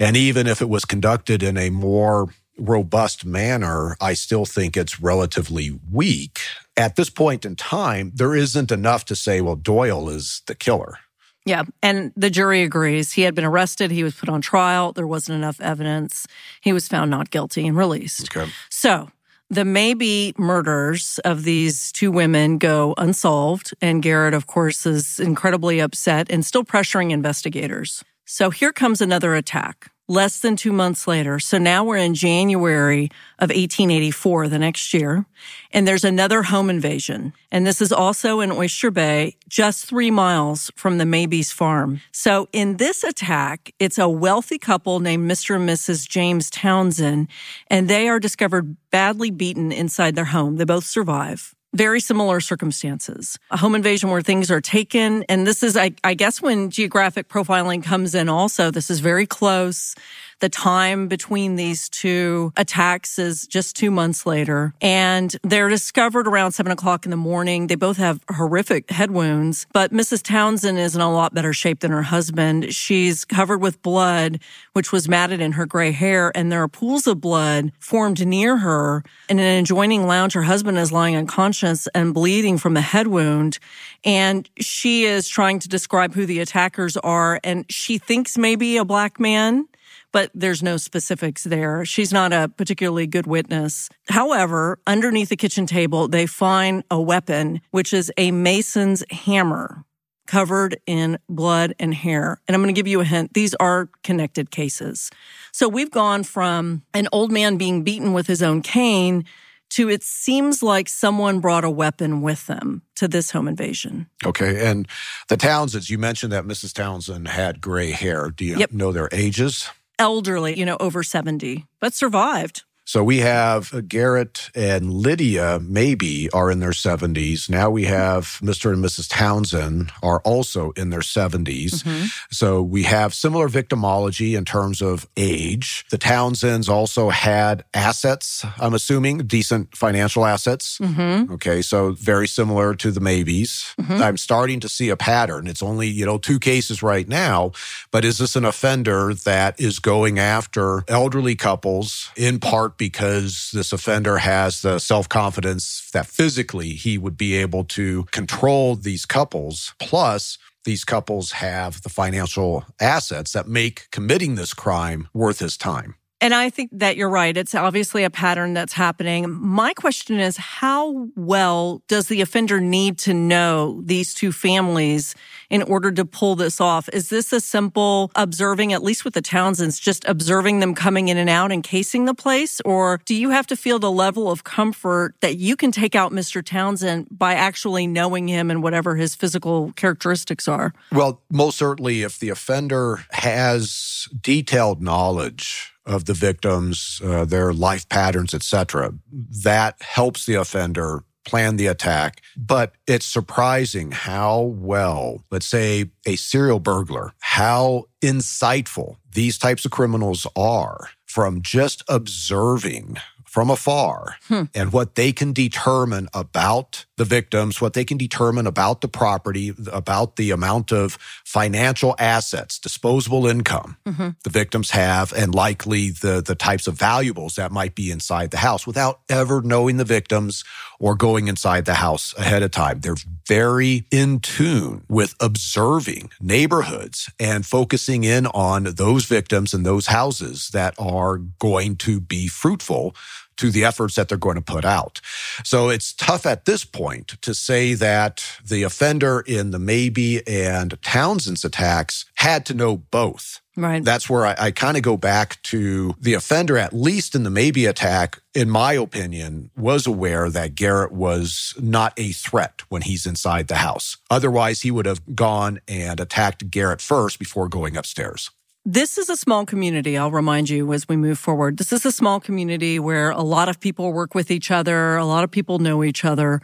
[0.00, 5.00] And even if it was conducted in a more robust manner, I still think it's
[5.00, 6.40] relatively weak.
[6.76, 10.98] At this point in time, there isn't enough to say, well, Doyle is the killer.
[11.46, 11.64] Yeah.
[11.82, 13.12] And the jury agrees.
[13.12, 13.90] He had been arrested.
[13.90, 14.92] He was put on trial.
[14.92, 16.26] There wasn't enough evidence.
[16.60, 18.36] He was found not guilty and released.
[18.36, 18.50] Okay.
[18.68, 19.10] So
[19.48, 23.74] the Maybee murders of these two women go unsolved.
[23.80, 28.04] And Garrett, of course, is incredibly upset and still pressuring investigators.
[28.26, 31.38] So here comes another attack less than two months later.
[31.38, 33.04] So now we're in January
[33.38, 35.24] of 1884, the next year,
[35.70, 37.32] and there's another home invasion.
[37.52, 42.00] And this is also in Oyster Bay, just three miles from the Maybee's farm.
[42.10, 45.54] So in this attack, it's a wealthy couple named Mr.
[45.54, 46.08] and Mrs.
[46.08, 47.28] James Townsend,
[47.68, 50.56] and they are discovered badly beaten inside their home.
[50.56, 53.38] They both survive very similar circumstances.
[53.50, 55.22] A home invasion where things are taken.
[55.28, 58.70] And this is, I, I, guess, when geographic profiling comes in also.
[58.70, 59.94] This is very close.
[60.40, 64.72] The time between these two attacks is just two months later.
[64.80, 67.66] And they're discovered around seven o'clock in the morning.
[67.66, 70.22] They both have horrific head wounds, but Mrs.
[70.22, 72.72] Townsend is in a lot better shape than her husband.
[72.74, 74.40] She's covered with blood,
[74.72, 78.56] which was matted in her gray hair, and there are pools of blood formed near
[78.56, 79.04] her.
[79.28, 83.58] In an adjoining lounge, her husband is lying unconscious and bleeding from a head wound.
[84.04, 88.86] And she is trying to describe who the attackers are, and she thinks maybe a
[88.86, 89.66] black man
[90.12, 91.84] but there's no specifics there.
[91.84, 93.88] She's not a particularly good witness.
[94.08, 99.84] However, underneath the kitchen table, they find a weapon, which is a mason's hammer
[100.26, 102.40] covered in blood and hair.
[102.46, 103.34] And I'm going to give you a hint.
[103.34, 105.10] These are connected cases.
[105.52, 109.24] So we've gone from an old man being beaten with his own cane
[109.70, 114.08] to it seems like someone brought a weapon with them to this home invasion.
[114.24, 114.68] Okay.
[114.68, 114.86] And
[115.28, 116.74] the Townsends, you mentioned that Mrs.
[116.74, 118.30] Townsend had gray hair.
[118.30, 118.72] Do you yep.
[118.72, 119.68] know their ages?
[120.00, 122.64] Elderly, you know, over 70, but survived.
[122.90, 127.48] So we have Garrett and Lydia Maybee, are in their 70s.
[127.48, 128.72] Now we have Mr.
[128.72, 129.08] and Mrs.
[129.08, 131.84] Townsend are also in their 70s.
[131.84, 132.06] Mm-hmm.
[132.32, 135.84] So we have similar victimology in terms of age.
[135.92, 140.78] The Townsends also had assets, I'm assuming, decent financial assets.
[140.78, 141.34] Mm-hmm.
[141.34, 143.72] Okay, so very similar to the Maybees.
[143.76, 144.02] Mm-hmm.
[144.02, 145.46] I'm starting to see a pattern.
[145.46, 147.52] It's only, you know, two cases right now,
[147.92, 153.74] but is this an offender that is going after elderly couples in part because this
[153.74, 159.74] offender has the self confidence that physically he would be able to control these couples.
[159.78, 165.94] Plus, these couples have the financial assets that make committing this crime worth his time.
[166.20, 167.34] And I think that you're right.
[167.34, 169.30] It's obviously a pattern that's happening.
[169.30, 175.14] My question is how well does the offender need to know these two families
[175.48, 176.90] in order to pull this off?
[176.92, 181.16] Is this a simple observing, at least with the Townsends, just observing them coming in
[181.16, 182.60] and out and casing the place?
[182.66, 186.12] Or do you have to feel the level of comfort that you can take out
[186.12, 186.44] Mr.
[186.44, 190.74] Townsend by actually knowing him and whatever his physical characteristics are?
[190.92, 197.88] Well, most certainly, if the offender has detailed knowledge of the victims, uh, their life
[197.88, 198.92] patterns, etc.
[199.10, 202.22] That helps the offender plan the attack.
[202.36, 209.70] But it's surprising how well, let's say, a serial burglar, how insightful these types of
[209.70, 212.96] criminals are from just observing
[213.30, 214.42] from afar hmm.
[214.56, 219.54] and what they can determine about the victims, what they can determine about the property,
[219.72, 220.98] about the amount of
[221.30, 224.08] financial assets, disposable income mm-hmm.
[224.24, 228.38] the victims have, and likely the, the types of valuables that might be inside the
[228.38, 230.42] house without ever knowing the victims
[230.80, 232.80] or going inside the house ahead of time.
[232.80, 232.96] They're
[233.28, 240.48] very in tune with observing neighborhoods and focusing in on those victims and those houses
[240.52, 242.96] that are going to be fruitful
[243.40, 245.00] to the efforts that they're going to put out.
[245.44, 250.80] So it's tough at this point to say that the offender in the Maybee and
[250.82, 253.40] Townsend's attacks had to know both.
[253.56, 253.82] Right.
[253.82, 257.30] That's where I, I kind of go back to the offender, at least in the
[257.30, 263.06] Maybee attack, in my opinion, was aware that Garrett was not a threat when he's
[263.06, 263.96] inside the house.
[264.10, 268.30] Otherwise, he would have gone and attacked Garrett first before going upstairs.
[268.66, 271.56] This is a small community, I'll remind you as we move forward.
[271.56, 275.06] This is a small community where a lot of people work with each other, a
[275.06, 276.42] lot of people know each other.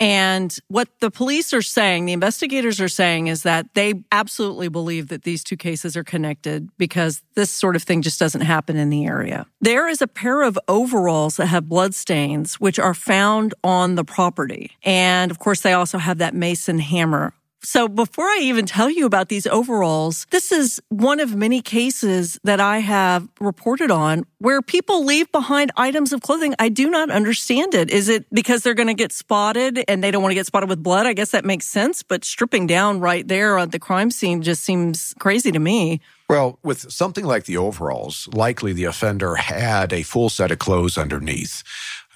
[0.00, 5.08] And what the police are saying, the investigators are saying, is that they absolutely believe
[5.08, 8.88] that these two cases are connected because this sort of thing just doesn't happen in
[8.88, 9.44] the area.
[9.60, 14.04] There is a pair of overalls that have blood stains, which are found on the
[14.04, 14.70] property.
[14.84, 19.04] And of course, they also have that mason hammer so before I even tell you
[19.04, 24.62] about these overalls, this is one of many cases that I have reported on where
[24.62, 26.54] people leave behind items of clothing.
[26.58, 27.90] I do not understand it.
[27.90, 30.68] Is it because they're going to get spotted and they don't want to get spotted
[30.68, 31.06] with blood?
[31.06, 34.62] I guess that makes sense, but stripping down right there at the crime scene just
[34.62, 36.00] seems crazy to me.
[36.28, 40.98] Well, with something like the overalls, likely the offender had a full set of clothes
[40.98, 41.64] underneath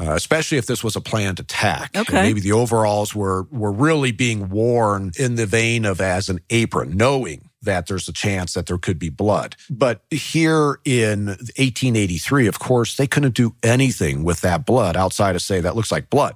[0.02, 1.96] uh, especially if this was a planned attack.
[1.96, 2.16] Okay.
[2.16, 6.40] And maybe the overalls were were really being worn in the vein of as an
[6.50, 9.54] apron, knowing that there's a chance that there could be blood.
[9.70, 15.42] But here in 1883, of course, they couldn't do anything with that blood outside of
[15.42, 16.34] say that looks like blood.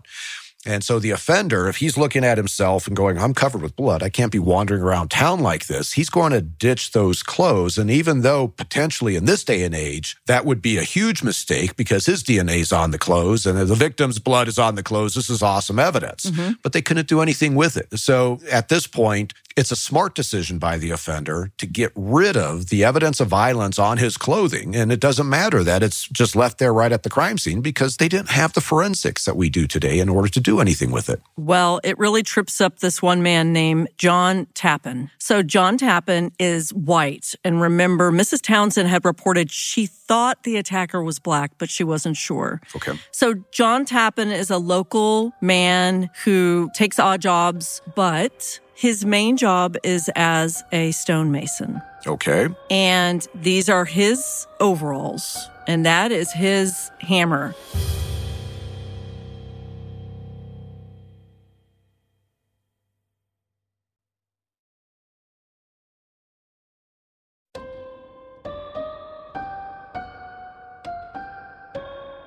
[0.67, 4.03] And so the offender, if he's looking at himself and going, I'm covered with blood,
[4.03, 7.79] I can't be wandering around town like this, he's going to ditch those clothes.
[7.79, 11.77] And even though potentially in this day and age, that would be a huge mistake
[11.77, 15.15] because his DNA is on the clothes and the victim's blood is on the clothes,
[15.15, 16.27] this is awesome evidence.
[16.27, 16.55] Mm-hmm.
[16.63, 17.97] But they couldn't do anything with it.
[17.99, 22.69] So at this point, it's a smart decision by the offender to get rid of
[22.69, 24.77] the evidence of violence on his clothing.
[24.77, 27.97] And it doesn't matter that it's just left there right at the crime scene because
[27.97, 31.09] they didn't have the forensics that we do today in order to do anything with
[31.09, 31.21] it.
[31.37, 35.11] Well, it really trips up this one man named John Tappan.
[35.19, 37.35] So John Tappan is white.
[37.45, 38.43] And remember, Mrs.
[38.43, 42.61] Townsend had reported she thought the attacker was black, but she wasn't sure.
[42.75, 42.99] Okay.
[43.11, 49.77] So John Tappan is a local man who takes odd jobs, but his main job
[49.83, 51.81] is as a stonemason.
[52.07, 52.49] Okay.
[52.71, 57.55] And these are his overalls, and that is his hammer.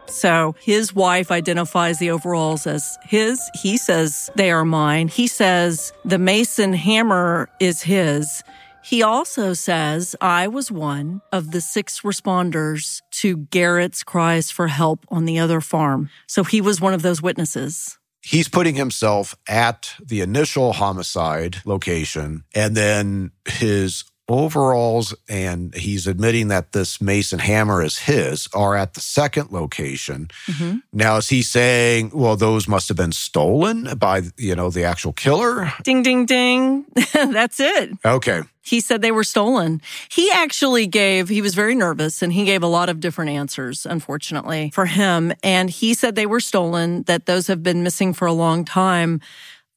[0.09, 3.39] So his wife identifies the overalls as his.
[3.53, 5.07] He says they are mine.
[5.07, 8.43] He says the mason hammer is his.
[8.83, 15.05] He also says, I was one of the six responders to Garrett's cries for help
[15.09, 16.09] on the other farm.
[16.27, 17.97] So he was one of those witnesses.
[18.21, 26.47] He's putting himself at the initial homicide location, and then his overalls and he's admitting
[26.47, 30.77] that this mason hammer is his are at the second location mm-hmm.
[30.93, 35.13] now is he saying well those must have been stolen by you know the actual
[35.13, 39.81] killer ding ding ding that's it okay he said they were stolen.
[40.09, 43.85] He actually gave, he was very nervous and he gave a lot of different answers,
[43.85, 45.33] unfortunately, for him.
[45.43, 49.21] And he said they were stolen, that those have been missing for a long time.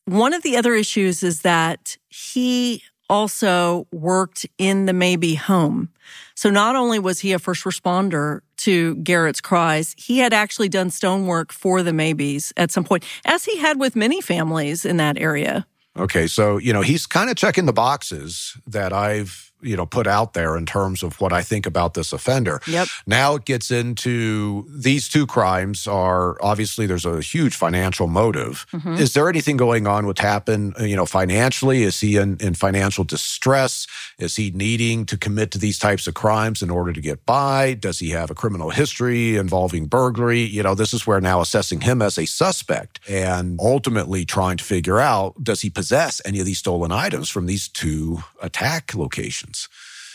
[0.05, 5.90] One of the other issues is that he also worked in the Maybee home.
[6.35, 10.88] So not only was he a first responder to Garrett's cries, he had actually done
[10.88, 15.18] stonework for the Maybees at some point, as he had with many families in that
[15.18, 15.66] area.
[15.94, 20.07] Okay, so you know he's kind of checking the boxes that I've you know put
[20.07, 22.61] out there in terms of what I think about this offender.
[22.66, 22.88] Yep.
[23.07, 28.66] Now it gets into these two crimes are obviously there's a huge financial motive.
[28.72, 28.94] Mm-hmm.
[28.94, 31.83] Is there anything going on with Tappan, you know, financially?
[31.83, 33.87] Is he in, in financial distress?
[34.18, 37.75] Is he needing to commit to these types of crimes in order to get by?
[37.75, 40.42] Does he have a criminal history involving burglary?
[40.42, 44.64] You know, this is where now assessing him as a suspect and ultimately trying to
[44.64, 49.52] figure out does he possess any of these stolen items from these two attack locations?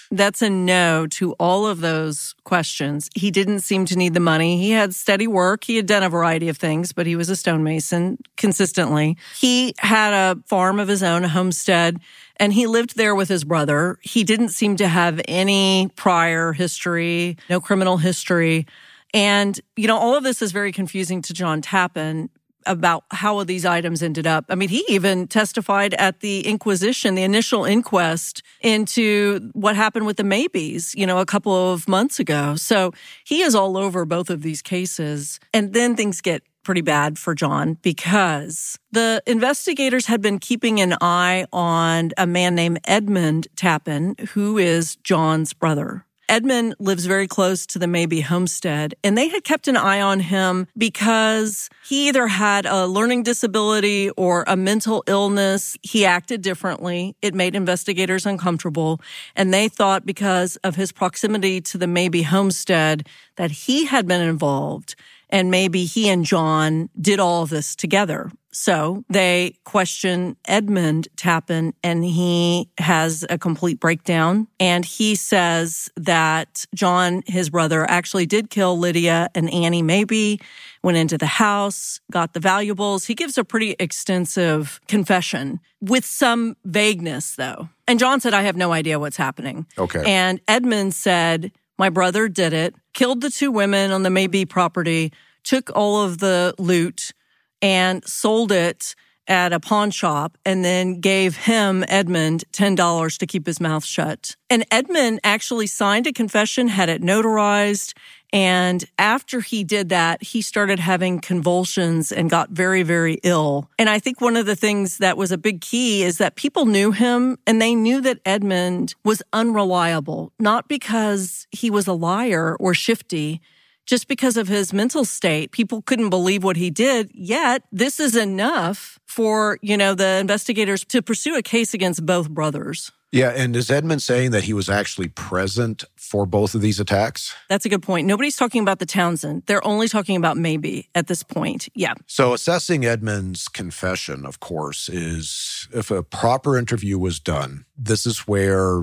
[0.10, 3.10] That's a no to all of those questions.
[3.13, 4.58] He didn't seem to need the money.
[4.58, 5.65] He had steady work.
[5.65, 9.17] He had done a variety of things, but he was a stonemason consistently.
[9.38, 12.00] He had a farm of his own, a homestead,
[12.38, 13.97] and he lived there with his brother.
[14.02, 18.65] He didn't seem to have any prior history, no criminal history.
[19.13, 22.29] And, you know, all of this is very confusing to John Tappan
[22.68, 24.46] about how these items ended up.
[24.50, 30.18] I mean, he even testified at the Inquisition, the initial inquest into what happened with
[30.18, 32.56] the Maybees, you know, a couple of months ago.
[32.56, 32.92] So
[33.26, 35.40] he is all over both of these cases.
[35.54, 40.96] And then things get pretty bad for John because the investigators had been keeping an
[41.00, 46.06] eye on a man named Edmund Tappan, who is John's brother.
[46.30, 50.19] Edmund lives very close to the Maybee homestead, and they had kept an eye on
[50.19, 55.78] him because he either had a learning disability or a mental illness.
[55.84, 57.15] He acted differently.
[57.21, 59.00] It made investigators uncomfortable,
[59.36, 63.08] and they thought because of his proximity to the Maybee homestead
[63.38, 64.96] that he had been involved
[65.30, 68.32] and maybe he and John did all this together.
[68.60, 74.47] So they question Edmund Tappan and he has a complete breakdown.
[74.60, 80.37] And he says that John, his brother, actually did kill Lydia and Annie Maybee
[80.81, 83.05] went into the house, got the valuables.
[83.05, 87.69] He gives a pretty extensive confession with some vagueness though.
[87.87, 89.67] And John said, I have no idea what's happening.
[89.77, 90.01] Okay.
[90.03, 95.13] And Edmund said, my brother did it, killed the two women on the Maybee property,
[95.43, 97.13] took all of the loot
[97.62, 98.95] and sold it
[99.27, 104.35] at a pawn shop and then gave him, Edmund, $10 to keep his mouth shut.
[104.49, 107.93] And Edmund actually signed a confession, had it notarized.
[108.33, 113.69] And after he did that, he started having convulsions and got very, very ill.
[113.79, 116.65] And I think one of the things that was a big key is that people
[116.65, 122.55] knew him and they knew that Edmund was unreliable, not because he was a liar
[122.60, 123.41] or shifty,
[123.88, 125.52] just because of his mental state.
[125.52, 127.10] People couldn't believe what he did.
[127.13, 132.29] Yet this is enough for, you know, the investigators to pursue a case against both
[132.29, 132.92] brothers.
[133.13, 133.29] Yeah.
[133.29, 137.33] And is Edmund saying that he was actually present for both of these attacks?
[137.48, 138.06] That's a good point.
[138.06, 139.44] Nobody's talking about the Townsend.
[139.46, 141.69] They're only talking about Maybee at this point.
[141.73, 141.94] Yeah.
[142.06, 148.27] So assessing Edmund's confession, of course, is if a proper interview was done, this is
[148.27, 148.81] where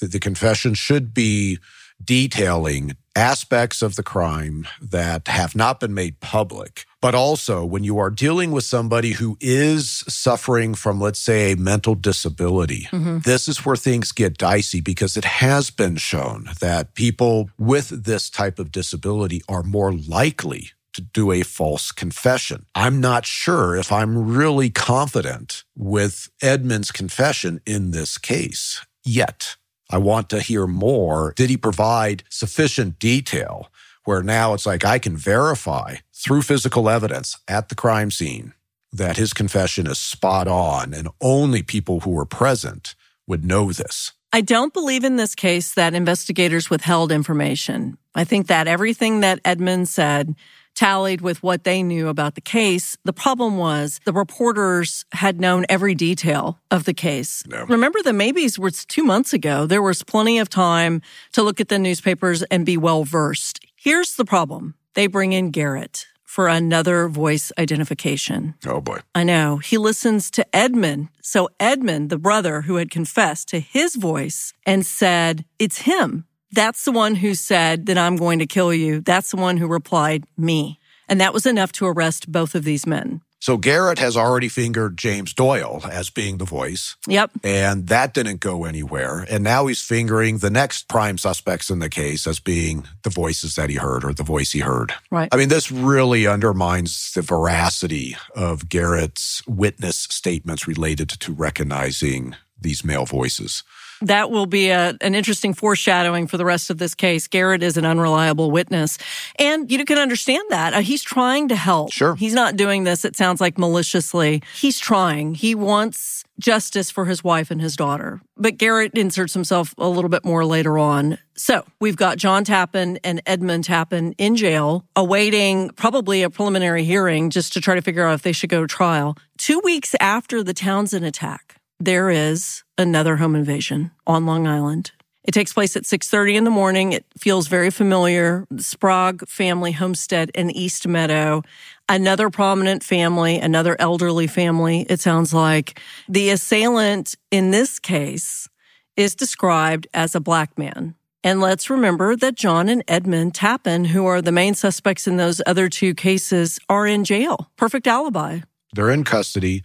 [0.00, 1.58] the, the confession should be
[2.04, 6.84] detailing aspects of the crime that have not been made public.
[7.00, 11.56] But also, when you are dealing with somebody who is suffering from, let's say, a
[11.56, 13.18] mental disability, mm-hmm.
[13.20, 18.28] this is where things get dicey because it has been shown that people with this
[18.28, 22.66] type of disability are more likely to do a false confession.
[22.74, 29.56] I'm not sure if I'm really confident with Edmund's confession in this case yet.
[29.90, 31.32] I want to hear more.
[31.36, 33.68] Did he provide sufficient detail
[34.04, 38.52] where now it's like I can verify through physical evidence at the crime scene
[38.92, 42.94] that his confession is spot on and only people who were present
[43.26, 44.12] would know this?
[44.32, 47.96] I don't believe in this case that investigators withheld information.
[48.14, 50.34] I think that everything that Edmund said
[50.76, 52.96] tallied with what they knew about the case.
[53.04, 57.42] The problem was the reporters had known every detail of the case.
[57.46, 57.64] No.
[57.64, 59.66] Remember, the Maybees were two months ago.
[59.66, 61.02] There was plenty of time
[61.32, 63.64] to look at the newspapers and be well versed.
[63.74, 64.74] Here's the problem.
[64.94, 68.54] They bring in Garrett for another voice identification.
[68.66, 68.98] Oh boy.
[69.14, 69.56] I know.
[69.56, 71.08] He listens to Edmund.
[71.22, 76.26] So Edmund, the brother who had confessed to his voice and said, it's him.
[76.52, 79.00] That's the one who said that I'm going to kill you.
[79.00, 80.78] That's the one who replied, me.
[81.08, 83.20] And that was enough to arrest both of these men.
[83.38, 86.96] So Garrett has already fingered James Doyle as being the voice.
[87.06, 87.30] Yep.
[87.44, 89.26] And that didn't go anywhere.
[89.28, 93.54] And now he's fingering the next prime suspects in the case as being the voices
[93.54, 94.94] that he heard or the voice he heard.
[95.10, 95.28] Right.
[95.30, 102.84] I mean, this really undermines the veracity of Garrett's witness statements related to recognizing these
[102.84, 103.62] male voices
[104.02, 107.26] that will be a, an interesting foreshadowing for the rest of this case.
[107.26, 108.98] Garrett is an unreliable witness.
[109.38, 110.74] And you can understand that.
[110.74, 111.92] Uh, he's trying to help.
[111.92, 112.14] Sure.
[112.14, 114.42] He's not doing this, it sounds like maliciously.
[114.54, 115.34] He's trying.
[115.34, 118.20] He wants justice for his wife and his daughter.
[118.36, 121.18] But Garrett inserts himself a little bit more later on.
[121.34, 127.30] So we've got John Tappan and Edmund Tappan in jail, awaiting probably a preliminary hearing
[127.30, 129.16] just to try to figure out if they should go to trial.
[129.38, 134.92] Two weeks after the Townsend attack, there is another home invasion on Long Island.
[135.24, 136.92] It takes place at 6:30 in the morning.
[136.92, 138.46] It feels very familiar.
[138.58, 141.42] Sprague family homestead in East Meadow.
[141.88, 145.80] Another prominent family, another elderly family, it sounds like.
[146.08, 148.48] The assailant in this case
[148.96, 150.94] is described as a black man.
[151.24, 155.42] And let's remember that John and Edmund Tappan, who are the main suspects in those
[155.44, 157.50] other two cases, are in jail.
[157.56, 158.40] Perfect alibi.
[158.74, 159.64] They're in custody.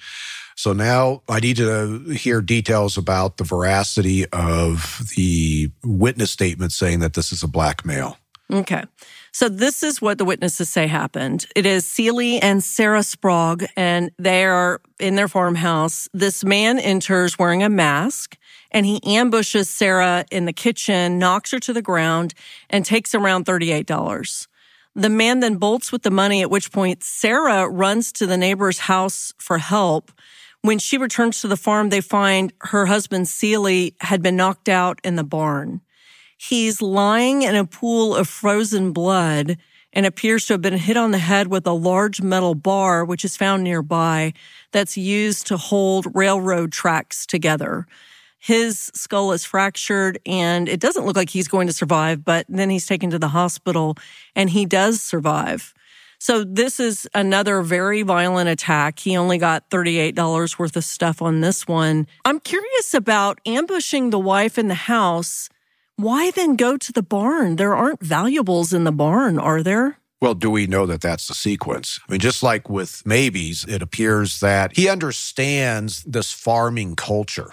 [0.61, 6.99] So now I need to hear details about the veracity of the witness statement saying
[6.99, 8.19] that this is a black male.
[8.53, 8.83] Okay.
[9.31, 11.47] So this is what the witnesses say happened.
[11.55, 16.07] It is Celie and Sarah Sprague, and they are in their farmhouse.
[16.13, 18.37] This man enters wearing a mask
[18.69, 22.35] and he ambushes Sarah in the kitchen, knocks her to the ground,
[22.69, 24.47] and takes around $38.
[24.93, 28.79] The man then bolts with the money, at which point Sarah runs to the neighbor's
[28.79, 30.11] house for help.
[30.63, 34.99] When she returns to the farm, they find her husband, Seely, had been knocked out
[35.03, 35.81] in the barn.
[36.37, 39.57] He's lying in a pool of frozen blood
[39.93, 43.25] and appears to have been hit on the head with a large metal bar, which
[43.25, 44.33] is found nearby,
[44.71, 47.87] that's used to hold railroad tracks together.
[48.37, 52.69] His skull is fractured and it doesn't look like he's going to survive, but then
[52.69, 53.97] he's taken to the hospital
[54.35, 55.73] and he does survive.
[56.21, 58.99] So this is another very violent attack.
[58.99, 62.05] He only got $38 worth of stuff on this one.
[62.25, 65.49] I'm curious about ambushing the wife in the house
[66.01, 67.57] why then go to the barn?
[67.57, 69.99] There aren't valuables in the barn, are there?
[70.19, 71.99] Well, do we know that that's the sequence?
[72.07, 77.51] I mean, just like with Maybee's, it appears that he understands this farming culture.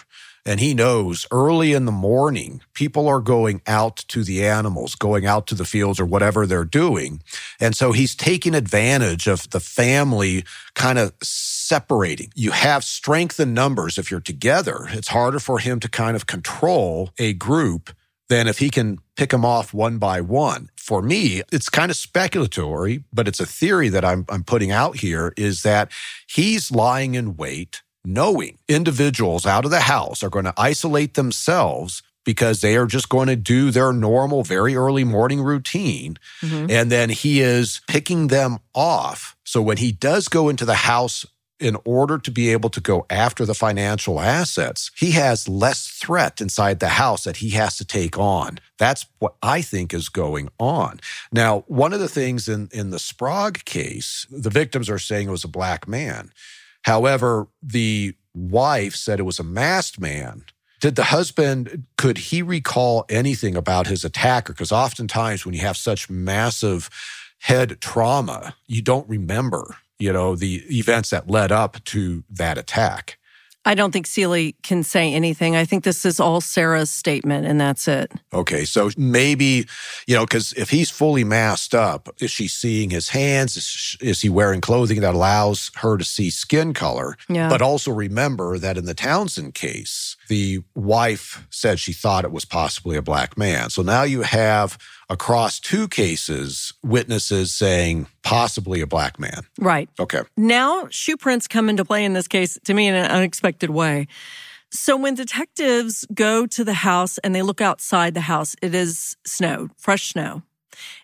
[0.49, 5.27] And he knows early in the morning, people are going out to the animals, going
[5.27, 7.21] out to the fields or whatever they're doing.
[7.61, 12.33] And so he's taking advantage of the family kind of separating.
[12.35, 14.87] You have strength in numbers if you're together.
[14.89, 17.91] It's harder for him to kind of control a group
[18.31, 20.71] than if he can pick them off one by one.
[20.77, 24.97] For me, it's kind of speculatory, but it's a theory that I'm, I'm putting out
[24.97, 25.93] here is that
[26.27, 32.03] he's lying in wait, knowing individuals out of the house are going to isolate themselves
[32.25, 36.19] because they are just going to do their normal, very early morning routine.
[36.43, 36.71] Mm-hmm.
[36.71, 39.35] And then he is picking them off.
[39.45, 41.25] So when he does go into the house
[41.59, 46.41] in order to be able to go after the financial assets, he has less threat
[46.41, 48.59] inside the house that he has to take on.
[48.79, 51.01] That's what I think is going on.
[51.33, 55.33] Now, one of the things in, in the Sprague case, the victims are saying it
[55.33, 56.31] was a black man.
[56.83, 60.45] However, the wife said it was a masked man.
[60.81, 64.53] Did the husband, could he recall anything about his attacker?
[64.53, 66.89] Because oftentimes when you have such massive
[67.41, 73.18] head trauma, you don't remember you know, the events that led up to that attack.
[73.69, 75.55] I don't think Celie can say anything.
[75.55, 78.11] I think this is all Sarah's statement, and that's it.
[78.33, 79.67] Okay, so maybe
[80.07, 83.59] you know, because if he's fully masked up, is she seeing his hands?
[83.59, 87.19] Is, is, he wearing clothing that allows her to see skin color?
[87.29, 87.51] Yeah.
[87.51, 92.47] But also remember that in the Townsend case, the wife said she thought it was
[92.47, 93.69] possibly a black man.
[93.69, 99.43] So now you have across two cases witnesses saying possibly a black man.
[99.59, 99.89] Right.
[99.99, 100.23] Okay.
[100.37, 104.07] Now shoe prints come into play in this case to me in an unexpected way.
[104.71, 109.17] So when detectives go to the house and they look outside the house, it is
[109.25, 110.43] snow, fresh snow,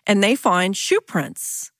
[0.05, 1.71] and they find shoe prints.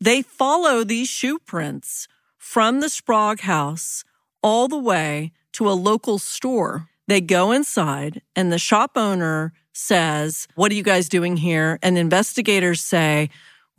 [0.00, 4.04] They follow these shoe prints from the Sprague house
[4.42, 6.88] all the way to a local store.
[7.08, 11.78] They go inside and the shop owner says, What are you guys doing here?
[11.82, 13.30] And investigators say,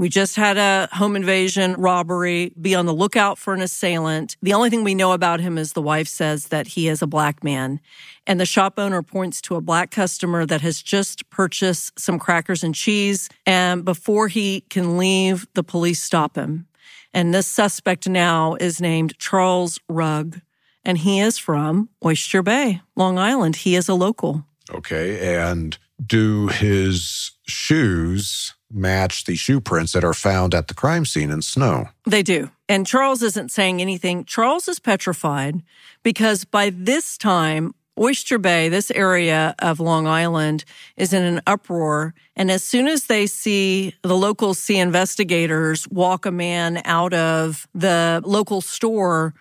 [0.01, 2.53] we just had a home invasion robbery.
[2.59, 4.35] Be on the lookout for an assailant.
[4.41, 7.07] The only thing we know about him is the wife says that he is a
[7.07, 7.79] black man.
[8.25, 12.63] And the shop owner points to a black customer that has just purchased some crackers
[12.63, 13.29] and cheese.
[13.45, 16.65] And before he can leave, the police stop him.
[17.13, 20.41] And this suspect now is named Charles Rugg.
[20.83, 23.57] And he is from Oyster Bay, Long Island.
[23.57, 24.47] He is a local.
[24.73, 25.35] Okay.
[25.35, 31.29] And do his shoes match the shoe prints that are found at the crime scene
[31.29, 31.89] in snow?
[32.05, 32.49] They do.
[32.69, 34.25] And Charles isn't saying anything.
[34.25, 35.61] Charles is petrified
[36.03, 40.63] because by this time, Oyster Bay, this area of Long Island,
[40.95, 42.13] is in an uproar.
[42.35, 47.67] And as soon as they see the locals see investigators walk a man out of
[47.75, 49.33] the local store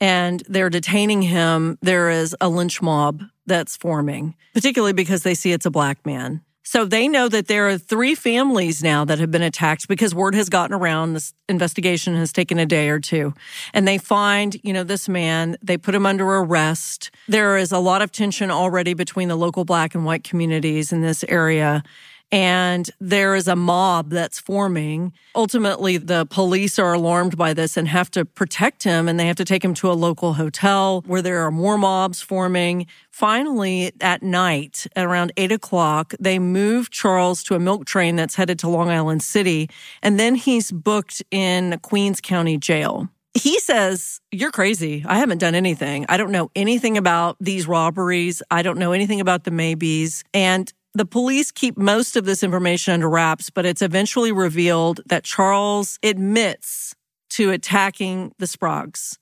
[0.00, 5.52] and they're detaining him, there is a lynch mob that's forming, particularly because they see
[5.52, 6.42] it's a black man.
[6.66, 10.34] So they know that there are three families now that have been attacked because word
[10.34, 11.12] has gotten around.
[11.12, 13.34] This investigation has taken a day or two.
[13.74, 17.10] And they find, you know, this man, they put him under arrest.
[17.28, 21.02] There is a lot of tension already between the local black and white communities in
[21.02, 21.82] this area
[22.34, 25.12] and there is a mob that's forming.
[25.36, 29.36] Ultimately, the police are alarmed by this and have to protect him, and they have
[29.36, 32.88] to take him to a local hotel where there are more mobs forming.
[33.12, 38.34] Finally, at night, at around eight o'clock, they move Charles to a milk train that's
[38.34, 39.70] headed to Long Island City,
[40.02, 43.08] and then he's booked in Queens County Jail.
[43.34, 45.04] He says, You're crazy.
[45.06, 46.04] I haven't done anything.
[46.08, 48.42] I don't know anything about these robberies.
[48.50, 50.24] I don't know anything about the Maybees.
[50.34, 55.24] And The police keep most of this information under wraps, but it's eventually revealed that
[55.24, 56.94] Charles admits
[57.30, 59.18] to attacking the Spragues.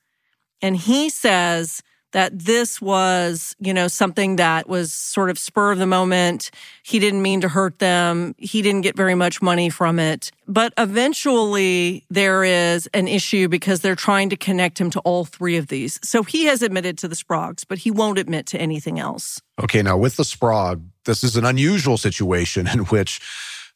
[0.61, 1.83] And he says
[2.13, 6.51] that this was, you know, something that was sort of spur of the moment.
[6.83, 8.35] He didn't mean to hurt them.
[8.39, 10.31] He didn't get very much money from it.
[10.47, 15.57] But eventually there is an issue because they're trying to connect him to all three
[15.57, 15.99] of these.
[16.03, 19.41] So he has admitted to the Spragues, but he won't admit to anything else.
[19.63, 23.21] Okay, now with the Sprague, this is an unusual situation in which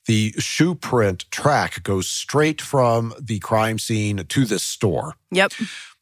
[0.07, 5.15] the shoe print track goes straight from the crime scene to this store.
[5.31, 5.53] Yep.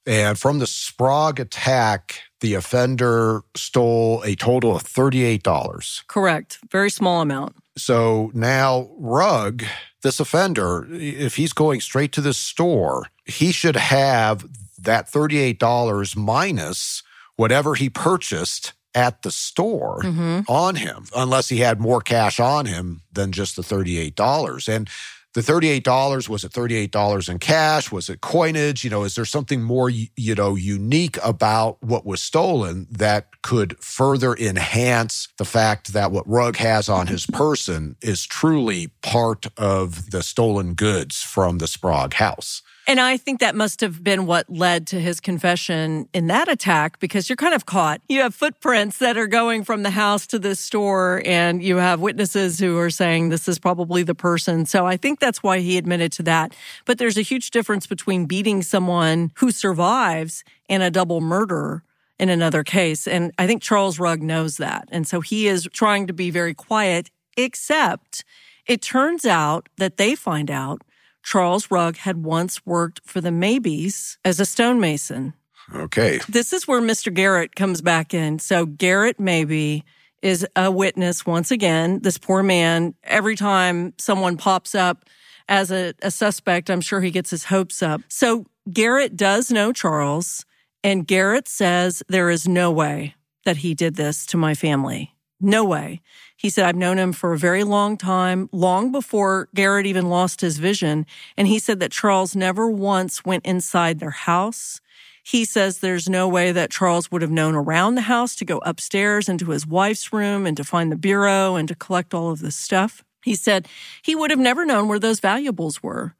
[0.07, 6.07] And from the Sprague attack, the offender stole a total of $38.
[6.09, 6.59] Correct.
[6.70, 7.57] Very small amount.
[7.76, 9.64] So now Rugg,
[10.02, 14.46] this offender, if he's going straight to the store, he should have
[14.78, 17.02] that $38 minus
[17.36, 20.40] whatever he purchased at the store mm-hmm.
[20.46, 24.68] on him, unless he had more cash on him than just the $38.
[24.68, 24.88] And
[25.35, 27.93] the $38 was it $38 in cash?
[27.93, 28.85] Was it coinage?
[28.85, 33.78] You know is there something more you know unique about what was stolen that could
[33.82, 40.11] further enhance the fact that what rugg has on his person is truly part of
[40.11, 44.51] the stolen goods from the sprague house and I think that must have been what
[44.51, 48.01] led to his confession in that attack because you're kind of caught.
[48.09, 52.01] You have footprints that are going from the house to the store, and you have
[52.01, 54.66] witnesses who are saying this is probably the person.
[54.66, 56.55] So I think that's why he admitted to that.
[56.85, 61.82] But there's a huge difference between beating someone who survives and a double murder
[62.18, 63.07] in another case.
[63.07, 64.89] And I think Charles Rugg knows that.
[64.91, 68.24] And so he is trying to be very quiet, except
[68.66, 70.82] it turns out that they find out
[71.25, 75.35] Charles Rugg had once worked for the Maybees as a stonemason.
[75.75, 76.20] Okay.
[76.29, 77.12] This is where Mr.
[77.12, 78.39] Garrett comes back in.
[78.39, 79.81] So Garrett Maybee
[80.22, 82.01] is a witness once again.
[82.01, 85.05] This poor man, every time someone pops up
[85.49, 88.03] as a, a suspect, I'm sure he gets his hopes up.
[88.09, 90.45] So Garrett does know Charles,
[90.83, 93.14] and Garrett says there is no way
[93.45, 95.14] that he did this to my family.
[95.41, 96.01] No way.
[96.45, 100.42] He said, I've known him for a very long time, long before Garrett even lost
[100.42, 101.07] his vision.
[101.38, 104.82] And he said that Charles never once went inside their house.
[105.22, 108.59] He says there's no way that Charles would have known around the house to go
[108.59, 112.40] upstairs into his wife's room and to find the bureau and to collect all of
[112.40, 113.03] this stuff.
[113.22, 113.66] He said
[114.03, 116.14] he would have never known where those valuables were.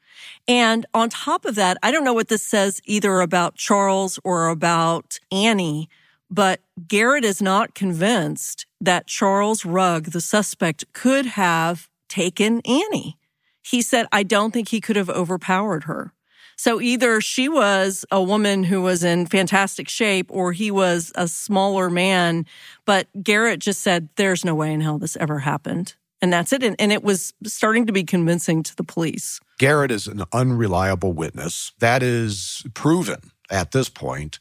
[0.49, 4.49] And on top of that, I don't know what this says either about Charles or
[4.49, 5.91] about Annie,
[6.35, 13.17] but Garrett is not convinced that Charles Rugg, the suspect, could have taken Annie.
[13.63, 16.13] He said, I don't think he could have overpowered her.
[16.57, 21.29] So either she was a woman who was in fantastic shape or he was a
[21.29, 22.47] smaller man.
[22.85, 25.95] But Garrett just said, there's no way in hell this ever happened.
[26.21, 26.65] And that's it.
[26.65, 29.41] And, and it was starting to be convincing to the police.
[29.59, 31.73] Garrett is an unreliable witness.
[31.79, 34.39] That is proven at this point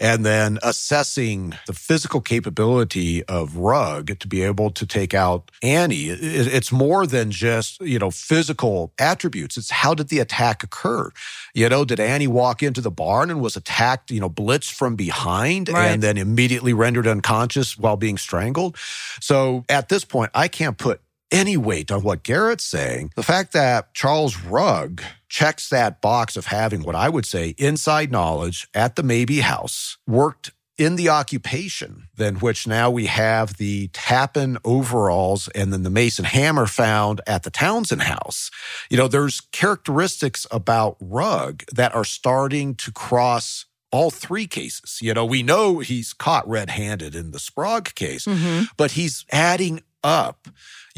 [0.00, 6.06] and then assessing the physical capability of Rugg to be able to take out Annie.
[6.06, 9.56] It's more than just, you know, physical attributes.
[9.56, 11.10] It's how did the attack occur?
[11.54, 14.96] You know, did Annie walk into the barn and was attacked, you know, blitzed from
[14.96, 15.88] behind right.
[15.88, 18.76] and then immediately rendered unconscious while being strangled?
[19.20, 21.00] So at this point, I can't put
[21.30, 23.10] any weight on what Garrett's saying.
[23.16, 28.10] The fact that Charles Rugg checks that box of having what I would say inside
[28.10, 33.88] knowledge at the Maybee house, worked in the occupation, then which now we have the
[33.88, 38.50] Tappan overalls and then the Mason hammer found at the Townsend house.
[38.88, 45.00] You know, there's characteristics about Rugg that are starting to cross all three cases.
[45.02, 48.64] You know, we know he's caught red handed in the Sprague case, mm-hmm.
[48.76, 50.48] but he's adding up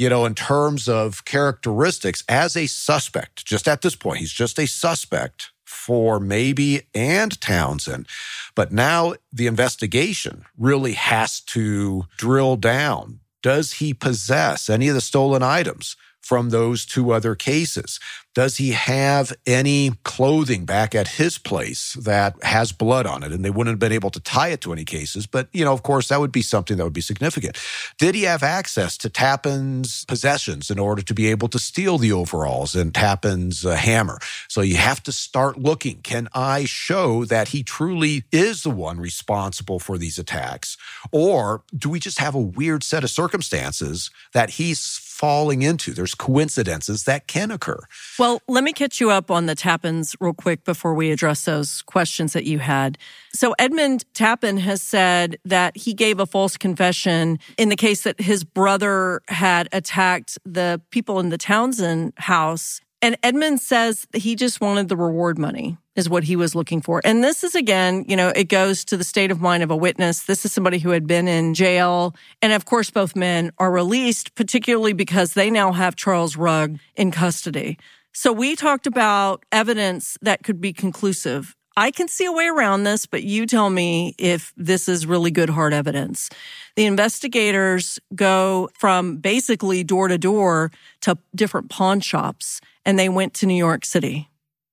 [0.01, 4.59] you know, in terms of characteristics as a suspect, just at this point, he's just
[4.59, 8.09] a suspect for Maybee and Townsend.
[8.55, 13.21] But now the investigation really has to drill down.
[13.43, 15.97] Does he possess any of the stolen items
[16.31, 17.99] from those two other cases?
[18.37, 23.33] Does he have any clothing back at his place that has blood on it?
[23.33, 25.27] And they wouldn't have been able to tie it to any cases.
[25.27, 27.59] But, you know, of course, that would be something that would be significant.
[27.99, 32.13] Did he have access to Tappan's possessions in order to be able to steal the
[32.13, 34.21] overalls and Tappan's uh, hammer?
[34.47, 36.01] So you have to start looking.
[36.03, 40.77] Can I show that he truly is the one responsible for these attacks?
[41.11, 45.93] Or do we just have a weird set of circumstances that he's falling into.
[45.93, 47.79] There's coincidences that can occur.
[48.19, 51.83] Well, let me catch you up on the Tappans real quick before we address those
[51.83, 52.97] questions that you had.
[53.35, 58.19] So Edmund Tappan has said that he gave a false confession in the case that
[58.19, 62.81] his brother had attacked the people in the Townsend house.
[63.03, 67.03] And Edmund says he just wanted the reward money is what he was looking for.
[67.05, 69.77] And this is again, you know, it goes to the state of mind of a
[69.77, 70.25] witness.
[70.25, 72.17] This is somebody who had been in jail.
[72.41, 77.11] And of course, both men are released, particularly because they now have Charles Rugg in
[77.11, 77.79] custody.
[78.13, 81.55] So we talked about evidence that could be conclusive.
[81.77, 85.31] I can see a way around this, but you tell me if this is really
[85.31, 86.31] good hard evidence.
[86.77, 90.73] The investigators go from basically door to door
[91.03, 94.30] to different pawn shops and they went to New York City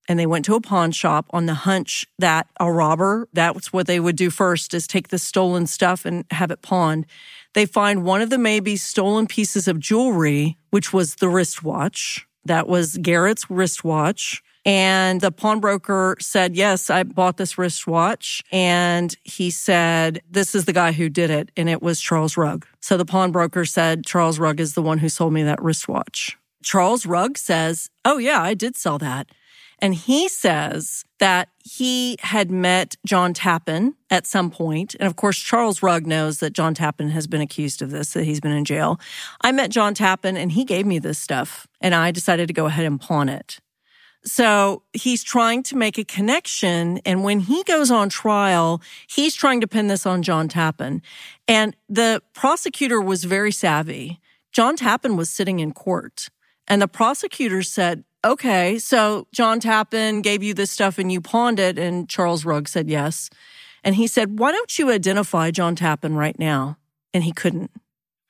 [0.08, 3.86] and they went to a pawn shop on the hunch that a robber, that's what
[3.86, 7.06] they would do first is take the stolen stuff and have it pawned.
[7.54, 12.26] They find one of the Maybee stolen pieces of jewelry, which was the wristwatch.
[12.44, 14.42] That was Garrett's wristwatch.
[14.64, 18.42] And the pawnbroker said, Yes, I bought this wristwatch.
[18.52, 21.50] And he said, This is the guy who did it.
[21.56, 22.66] And it was Charles Rugg.
[22.80, 26.36] So the pawnbroker said, Charles Rugg is the one who sold me that wristwatch.
[26.62, 29.28] Charles Rugg says, Oh, yeah, I did sell that.
[29.80, 34.96] And he says that he had met John Tappan at some point.
[34.98, 38.24] And of course, Charles Rugg knows that John Tappan has been accused of this, that
[38.24, 39.00] he's been in jail.
[39.40, 42.66] I met John Tappan and he gave me this stuff and I decided to go
[42.66, 43.60] ahead and pawn it.
[44.24, 46.98] So he's trying to make a connection.
[47.04, 51.02] And when he goes on trial, he's trying to pin this on John Tappan.
[51.46, 54.20] And the prosecutor was very savvy.
[54.50, 56.30] John Tappan was sitting in court
[56.68, 61.58] and the prosecutor said, okay, so John Tappan gave you this stuff and you pawned
[61.58, 61.78] it.
[61.78, 63.30] And Charles Rugg said yes.
[63.84, 66.78] And he said, why don't you identify John Tappan right now?
[67.14, 67.70] And he couldn't.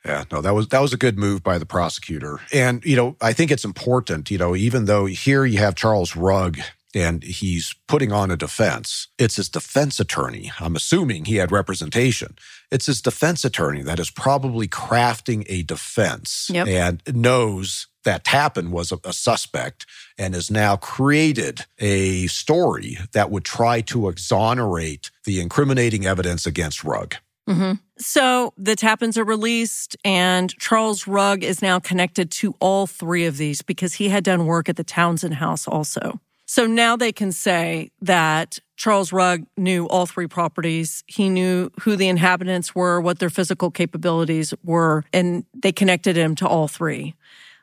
[0.05, 2.41] Yeah, no, that was that was a good move by the prosecutor.
[2.53, 6.14] And you know, I think it's important, you know, even though here you have Charles
[6.14, 6.61] Rugg
[6.95, 9.09] and he's putting on a defense.
[9.18, 10.51] It's his defense attorney.
[10.59, 12.36] I'm assuming he had representation.
[12.70, 16.66] It's his defense attorney that is probably crafting a defense yep.
[16.66, 19.85] and knows that Tappan was a, a, suspect
[20.17, 26.85] and has now created a story that would try to exonerate the incriminating evidence against
[26.85, 27.17] Rugg.
[27.47, 27.73] Mm-hmm.
[27.99, 33.37] So the Tappans are released, and Charles Rugg is now connected to all three of
[33.37, 36.19] these because he had done work at the Townsend House also.
[36.47, 41.05] So now they can say that Charles Rugg knew all three properties.
[41.07, 46.35] He knew who the inhabitants were, what their physical capabilities were, and they connected him
[46.37, 47.15] to all three.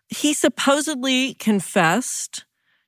[0.09, 2.45] He supposedly confessed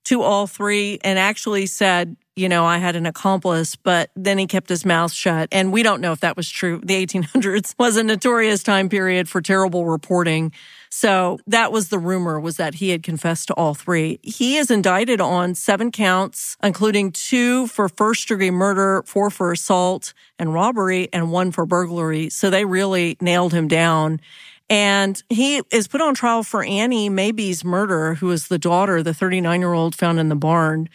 [0.08, 4.46] to all three and actually said, you know, I had an accomplice, but then he
[4.46, 5.50] kept his mouth shut.
[5.52, 6.80] And we don't know if that was true.
[6.82, 10.54] The 1800s was a notorious time period for terrible reporting.
[10.90, 14.20] So that was the rumor was that he had confessed to all three.
[14.24, 20.14] He is indicted on seven counts, including two for first degree murder, four for assault
[20.40, 22.30] and robbery, and one for burglary.
[22.30, 24.22] So they really nailed him down.
[24.70, 29.14] And he is put on trial for Annie Maybee's murder, who was the daughter, the
[29.14, 30.90] 39 year old found in the barn.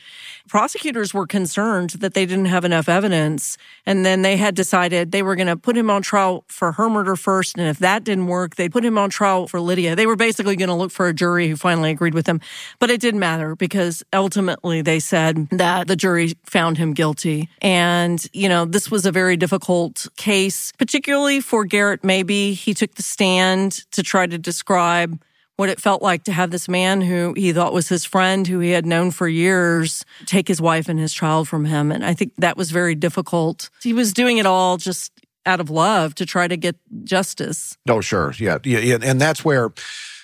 [0.52, 3.56] Prosecutors were concerned that they didn't have enough evidence.
[3.86, 6.90] And then they had decided they were going to put him on trial for her
[6.90, 7.56] murder first.
[7.56, 9.96] And if that didn't work, they put him on trial for Lydia.
[9.96, 12.38] They were basically going to look for a jury who finally agreed with them.
[12.80, 17.48] But it didn't matter because ultimately they said that the jury found him guilty.
[17.62, 22.96] And, you know, this was a very difficult case, particularly for Garrett Maybee He took
[22.96, 25.18] the stand to try to describe
[25.56, 28.58] what it felt like to have this man who he thought was his friend, who
[28.58, 31.92] he had known for years, take his wife and his child from him.
[31.92, 33.70] And I think that was very difficult.
[33.82, 35.12] He was doing it all just
[35.44, 37.76] out of love to try to get justice.
[37.88, 38.32] Oh, sure.
[38.38, 38.58] Yeah.
[38.64, 38.98] yeah.
[39.02, 39.72] And that's where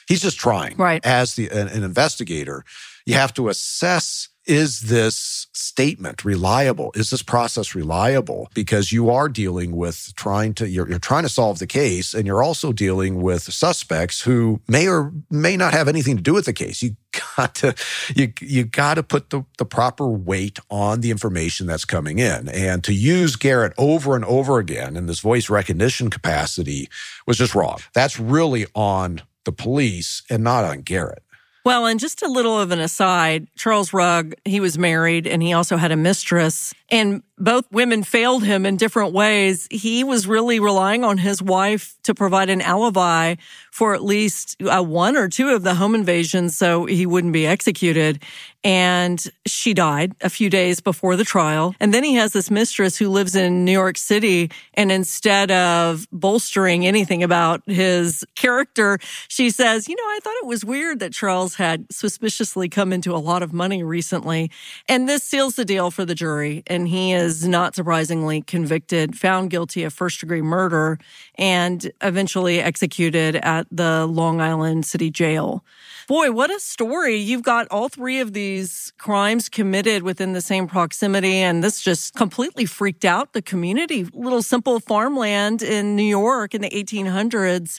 [0.07, 0.77] he's just trying.
[0.77, 1.05] Right.
[1.05, 2.65] As the, an, an investigator,
[3.05, 6.91] you have to assess is this statement reliable?
[6.95, 8.51] Is this process reliable?
[8.55, 12.27] Because you are dealing with trying to, you're, you're, trying to solve the case and
[12.27, 16.47] you're also dealing with suspects who may or may not have anything to do with
[16.47, 16.83] the case.
[16.83, 16.97] You
[17.37, 17.75] got to,
[18.17, 22.49] you, you got to put the, the proper weight on the information that's coming in.
[22.49, 26.89] And to use Garrett over and over again in this voice recognition capacity
[27.27, 27.79] was just wrong.
[27.93, 31.23] That's really on the police and not on Garrett.
[31.69, 35.53] Well, and just a little of an aside, Charles Rugg, he was married and he
[35.53, 36.73] also had a mistress.
[36.91, 39.69] And both women failed him in different ways.
[39.71, 43.37] He was really relying on his wife to provide an alibi
[43.71, 47.47] for at least uh, one or two of the home invasions so he wouldn't be
[47.47, 48.23] executed.
[48.65, 51.77] And she died a few days before the trial.
[51.79, 54.51] And then he has this mistress who lives in New York City.
[54.75, 60.47] And instead of bolstering anything about his character, she says, you know, I thought it
[60.47, 64.51] was weird that Charles had suspiciously come into a lot of money recently.
[64.89, 66.65] And this seals the deal for the jury.
[66.67, 70.99] And he is not surprisingly convicted, found guilty of first degree murder,
[71.37, 75.65] and eventually executed at the Long Island City Jail.
[76.07, 77.17] Boy, what a story.
[77.17, 82.15] You've got all three of these crimes committed within the same proximity, and this just
[82.15, 84.05] completely freaked out the community.
[84.15, 87.79] Little simple farmland in New York in the 1800s.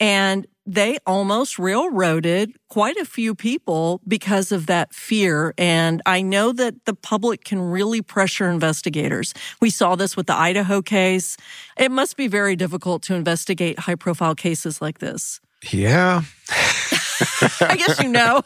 [0.00, 5.54] And they almost railroaded quite a few people because of that fear.
[5.56, 9.32] And I know that the public can really pressure investigators.
[9.62, 11.38] We saw this with the Idaho case.
[11.78, 15.40] It must be very difficult to investigate high profile cases like this.
[15.72, 16.22] Yeah.
[17.60, 18.42] I guess you know.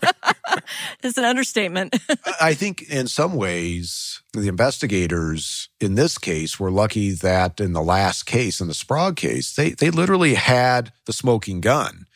[1.02, 1.96] it's an understatement.
[2.40, 7.82] I think in some ways, the investigators in this case were lucky that in the
[7.82, 12.06] last case, in the Sprague case, they, they literally had the smoking gun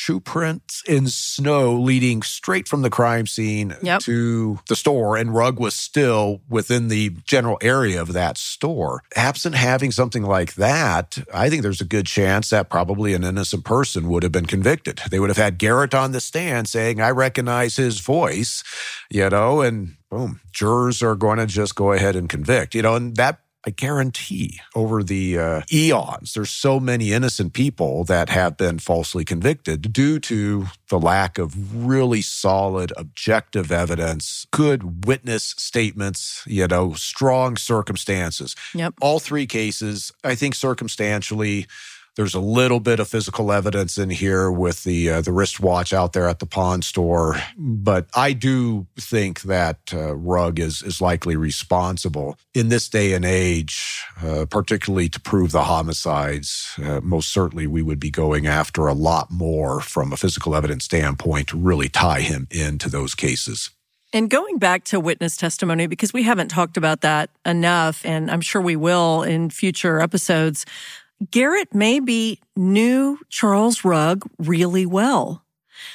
[0.00, 4.00] shoe prints in snow leading straight from the crime scene yep.
[4.00, 9.02] to the store, and Rugg was still within the general area of that store.
[9.14, 13.66] Absent having something like that, I think there's a good chance that probably an innocent
[13.66, 15.02] person would have been convicted.
[15.10, 18.64] They would have had Garrett on the stand saying, I recognize his voice,
[19.10, 22.94] you know, and boom, jurors are going to just go ahead and convict, you know,
[22.94, 28.56] and that I guarantee over the uh, eons, there's so many innocent people that have
[28.56, 36.42] been falsely convicted due to the lack of really solid objective evidence, good witness statements,
[36.46, 38.56] you know, strong circumstances.
[38.74, 38.94] Yep.
[39.02, 41.66] All three cases, I think circumstantially,
[42.16, 46.12] there's a little bit of physical evidence in here with the uh, the wristwatch out
[46.12, 51.36] there at the pawn store, but I do think that uh, Rugg is is likely
[51.36, 56.74] responsible in this day and age, uh, particularly to prove the homicides.
[56.82, 60.84] Uh, most certainly, we would be going after a lot more from a physical evidence
[60.84, 63.70] standpoint to really tie him into those cases.
[64.12, 68.40] And going back to witness testimony, because we haven't talked about that enough, and I'm
[68.40, 70.66] sure we will in future episodes,
[71.28, 75.44] Garrett Maybee knew Charles Rugg really well.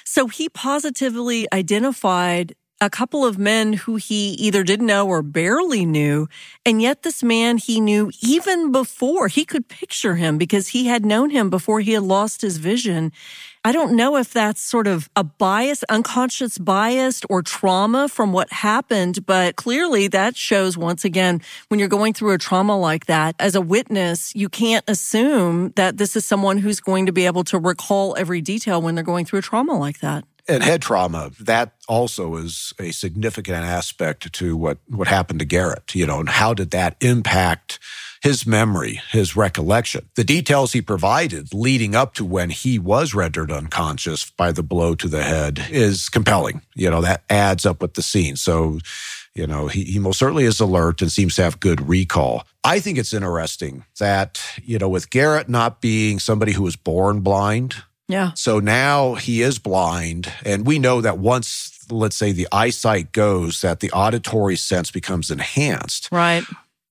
[0.03, 5.85] So he positively identified a couple of men who he either didn't know or barely
[5.85, 6.27] knew.
[6.65, 11.05] And yet this man he knew even before he could picture him because he had
[11.05, 13.11] known him before he had lost his vision.
[13.65, 18.53] I don't know if that's sort of a bias, unconscious bias or trauma from what
[18.53, 23.33] happened, but clearly that shows once again, when you're going through a trauma like that,
[23.39, 27.43] as a witness, you can't assume that this is someone who's going to be able
[27.45, 31.31] to recall every detail when they're going through a trauma like that and head trauma
[31.39, 36.29] that also is a significant aspect to what what happened to Garrett you know and
[36.29, 37.79] how did that impact
[38.21, 40.09] his memory his recollection?
[40.15, 44.95] The details he provided leading up to when he was rendered unconscious by the blow
[44.95, 48.35] to the head is compelling you know that adds up with the scene.
[48.35, 48.79] So
[49.33, 52.43] you know he, he most certainly is alert and seems to have good recall.
[52.63, 57.21] I think it's interesting that you know with garrett not being somebody who was born
[57.21, 57.75] blind
[58.07, 58.31] yeah.
[58.35, 60.31] So now he is blind.
[60.43, 65.31] And we know that once, let's say, the eyesight goes, that the auditory sense becomes
[65.31, 66.09] enhanced.
[66.11, 66.43] Right.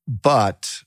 [0.08, 0.82] But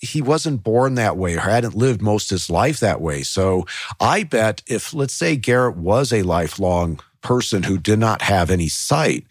[0.00, 3.22] he wasn't born that way or hadn't lived most of his life that way.
[3.22, 3.66] So
[4.00, 8.68] I bet if, let's say, Garrett was a lifelong person who did not have any
[8.68, 9.24] sight,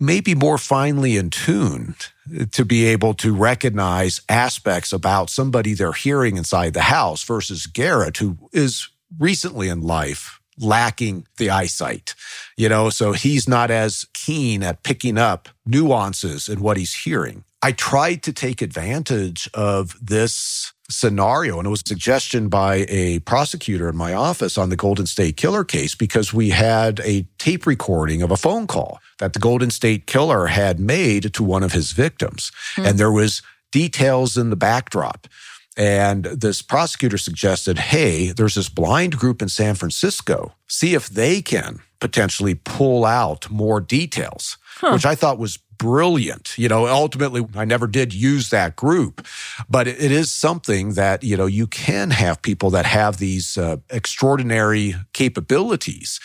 [0.00, 2.08] maybe more finely in tuned
[2.52, 8.16] to be able to recognize aspects about somebody they're hearing inside the house versus Garrett,
[8.16, 8.88] who is
[9.18, 12.14] recently in life lacking the eyesight,
[12.56, 17.44] you know, so he's not as keen at picking up nuances in what he's hearing.
[17.62, 23.18] I tried to take advantage of this scenario, and it was a suggestion by a
[23.20, 27.66] prosecutor in my office on the Golden State Killer case because we had a tape
[27.66, 31.72] recording of a phone call that the Golden State Killer had made to one of
[31.72, 32.52] his victims.
[32.76, 32.90] Mm.
[32.90, 33.42] And there was
[33.72, 35.26] details in the backdrop
[35.76, 40.54] and this prosecutor suggested, hey, there's this blind group in San Francisco.
[40.68, 44.92] See if they can potentially pull out more details, huh.
[44.92, 46.56] which I thought was brilliant.
[46.56, 49.26] You know, ultimately, I never did use that group,
[49.68, 53.76] but it is something that, you know, you can have people that have these uh,
[53.90, 56.20] extraordinary capabilities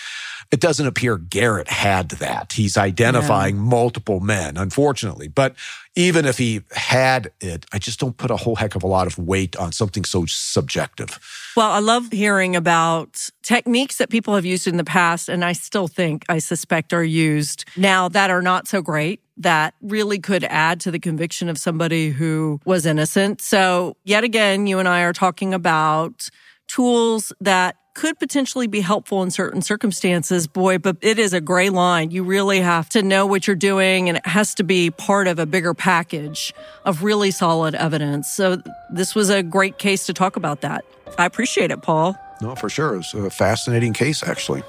[0.52, 2.54] It doesn't appear Garrett had that.
[2.54, 3.62] He's identifying yeah.
[3.62, 5.30] multiple men, unfortunately.
[5.30, 5.56] But
[5.95, 9.08] even if he had it, I just don't put a whole heck of a lot
[9.08, 11.20] of weight on something so subjective.
[11.56, 15.54] Well, I love hearing about techniques that people have used in the past, and I
[15.54, 20.43] still think, I suspect, are used now that are not so great that really could
[20.45, 23.41] add to the conviction of somebody who was innocent.
[23.41, 26.30] So, yet again, you and I are talking about
[26.68, 31.70] tools that could potentially be helpful in certain circumstances, boy, but it is a gray
[31.70, 32.12] line.
[32.12, 35.39] You really have to know what you're doing and it has to be part of
[35.39, 36.54] a bigger package
[36.86, 38.30] of really solid evidence.
[38.30, 40.86] So this was a great case to talk about that.
[41.18, 42.16] I appreciate it, Paul.
[42.42, 42.96] No, for sure.
[42.96, 44.64] It's a fascinating case, actually.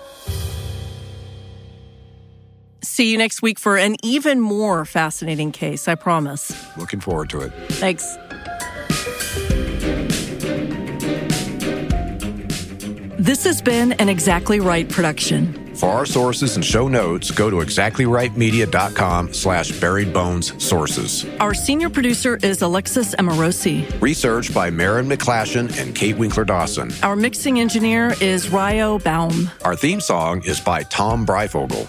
[2.82, 6.52] See you next week for an even more fascinating case, I promise.
[6.76, 7.52] Looking forward to it.
[7.70, 8.18] Thanks.
[13.22, 15.76] This has been an Exactly Right production.
[15.76, 21.24] For our sources and show notes, go to exactlyrightmedia.com slash buried bones sources.
[21.38, 23.88] Our senior producer is Alexis Amorosi.
[24.02, 26.90] Research by Marin McClashin and Kate Winkler Dawson.
[27.04, 29.48] Our mixing engineer is Ryo Baum.
[29.64, 31.88] Our theme song is by Tom Breyfogle.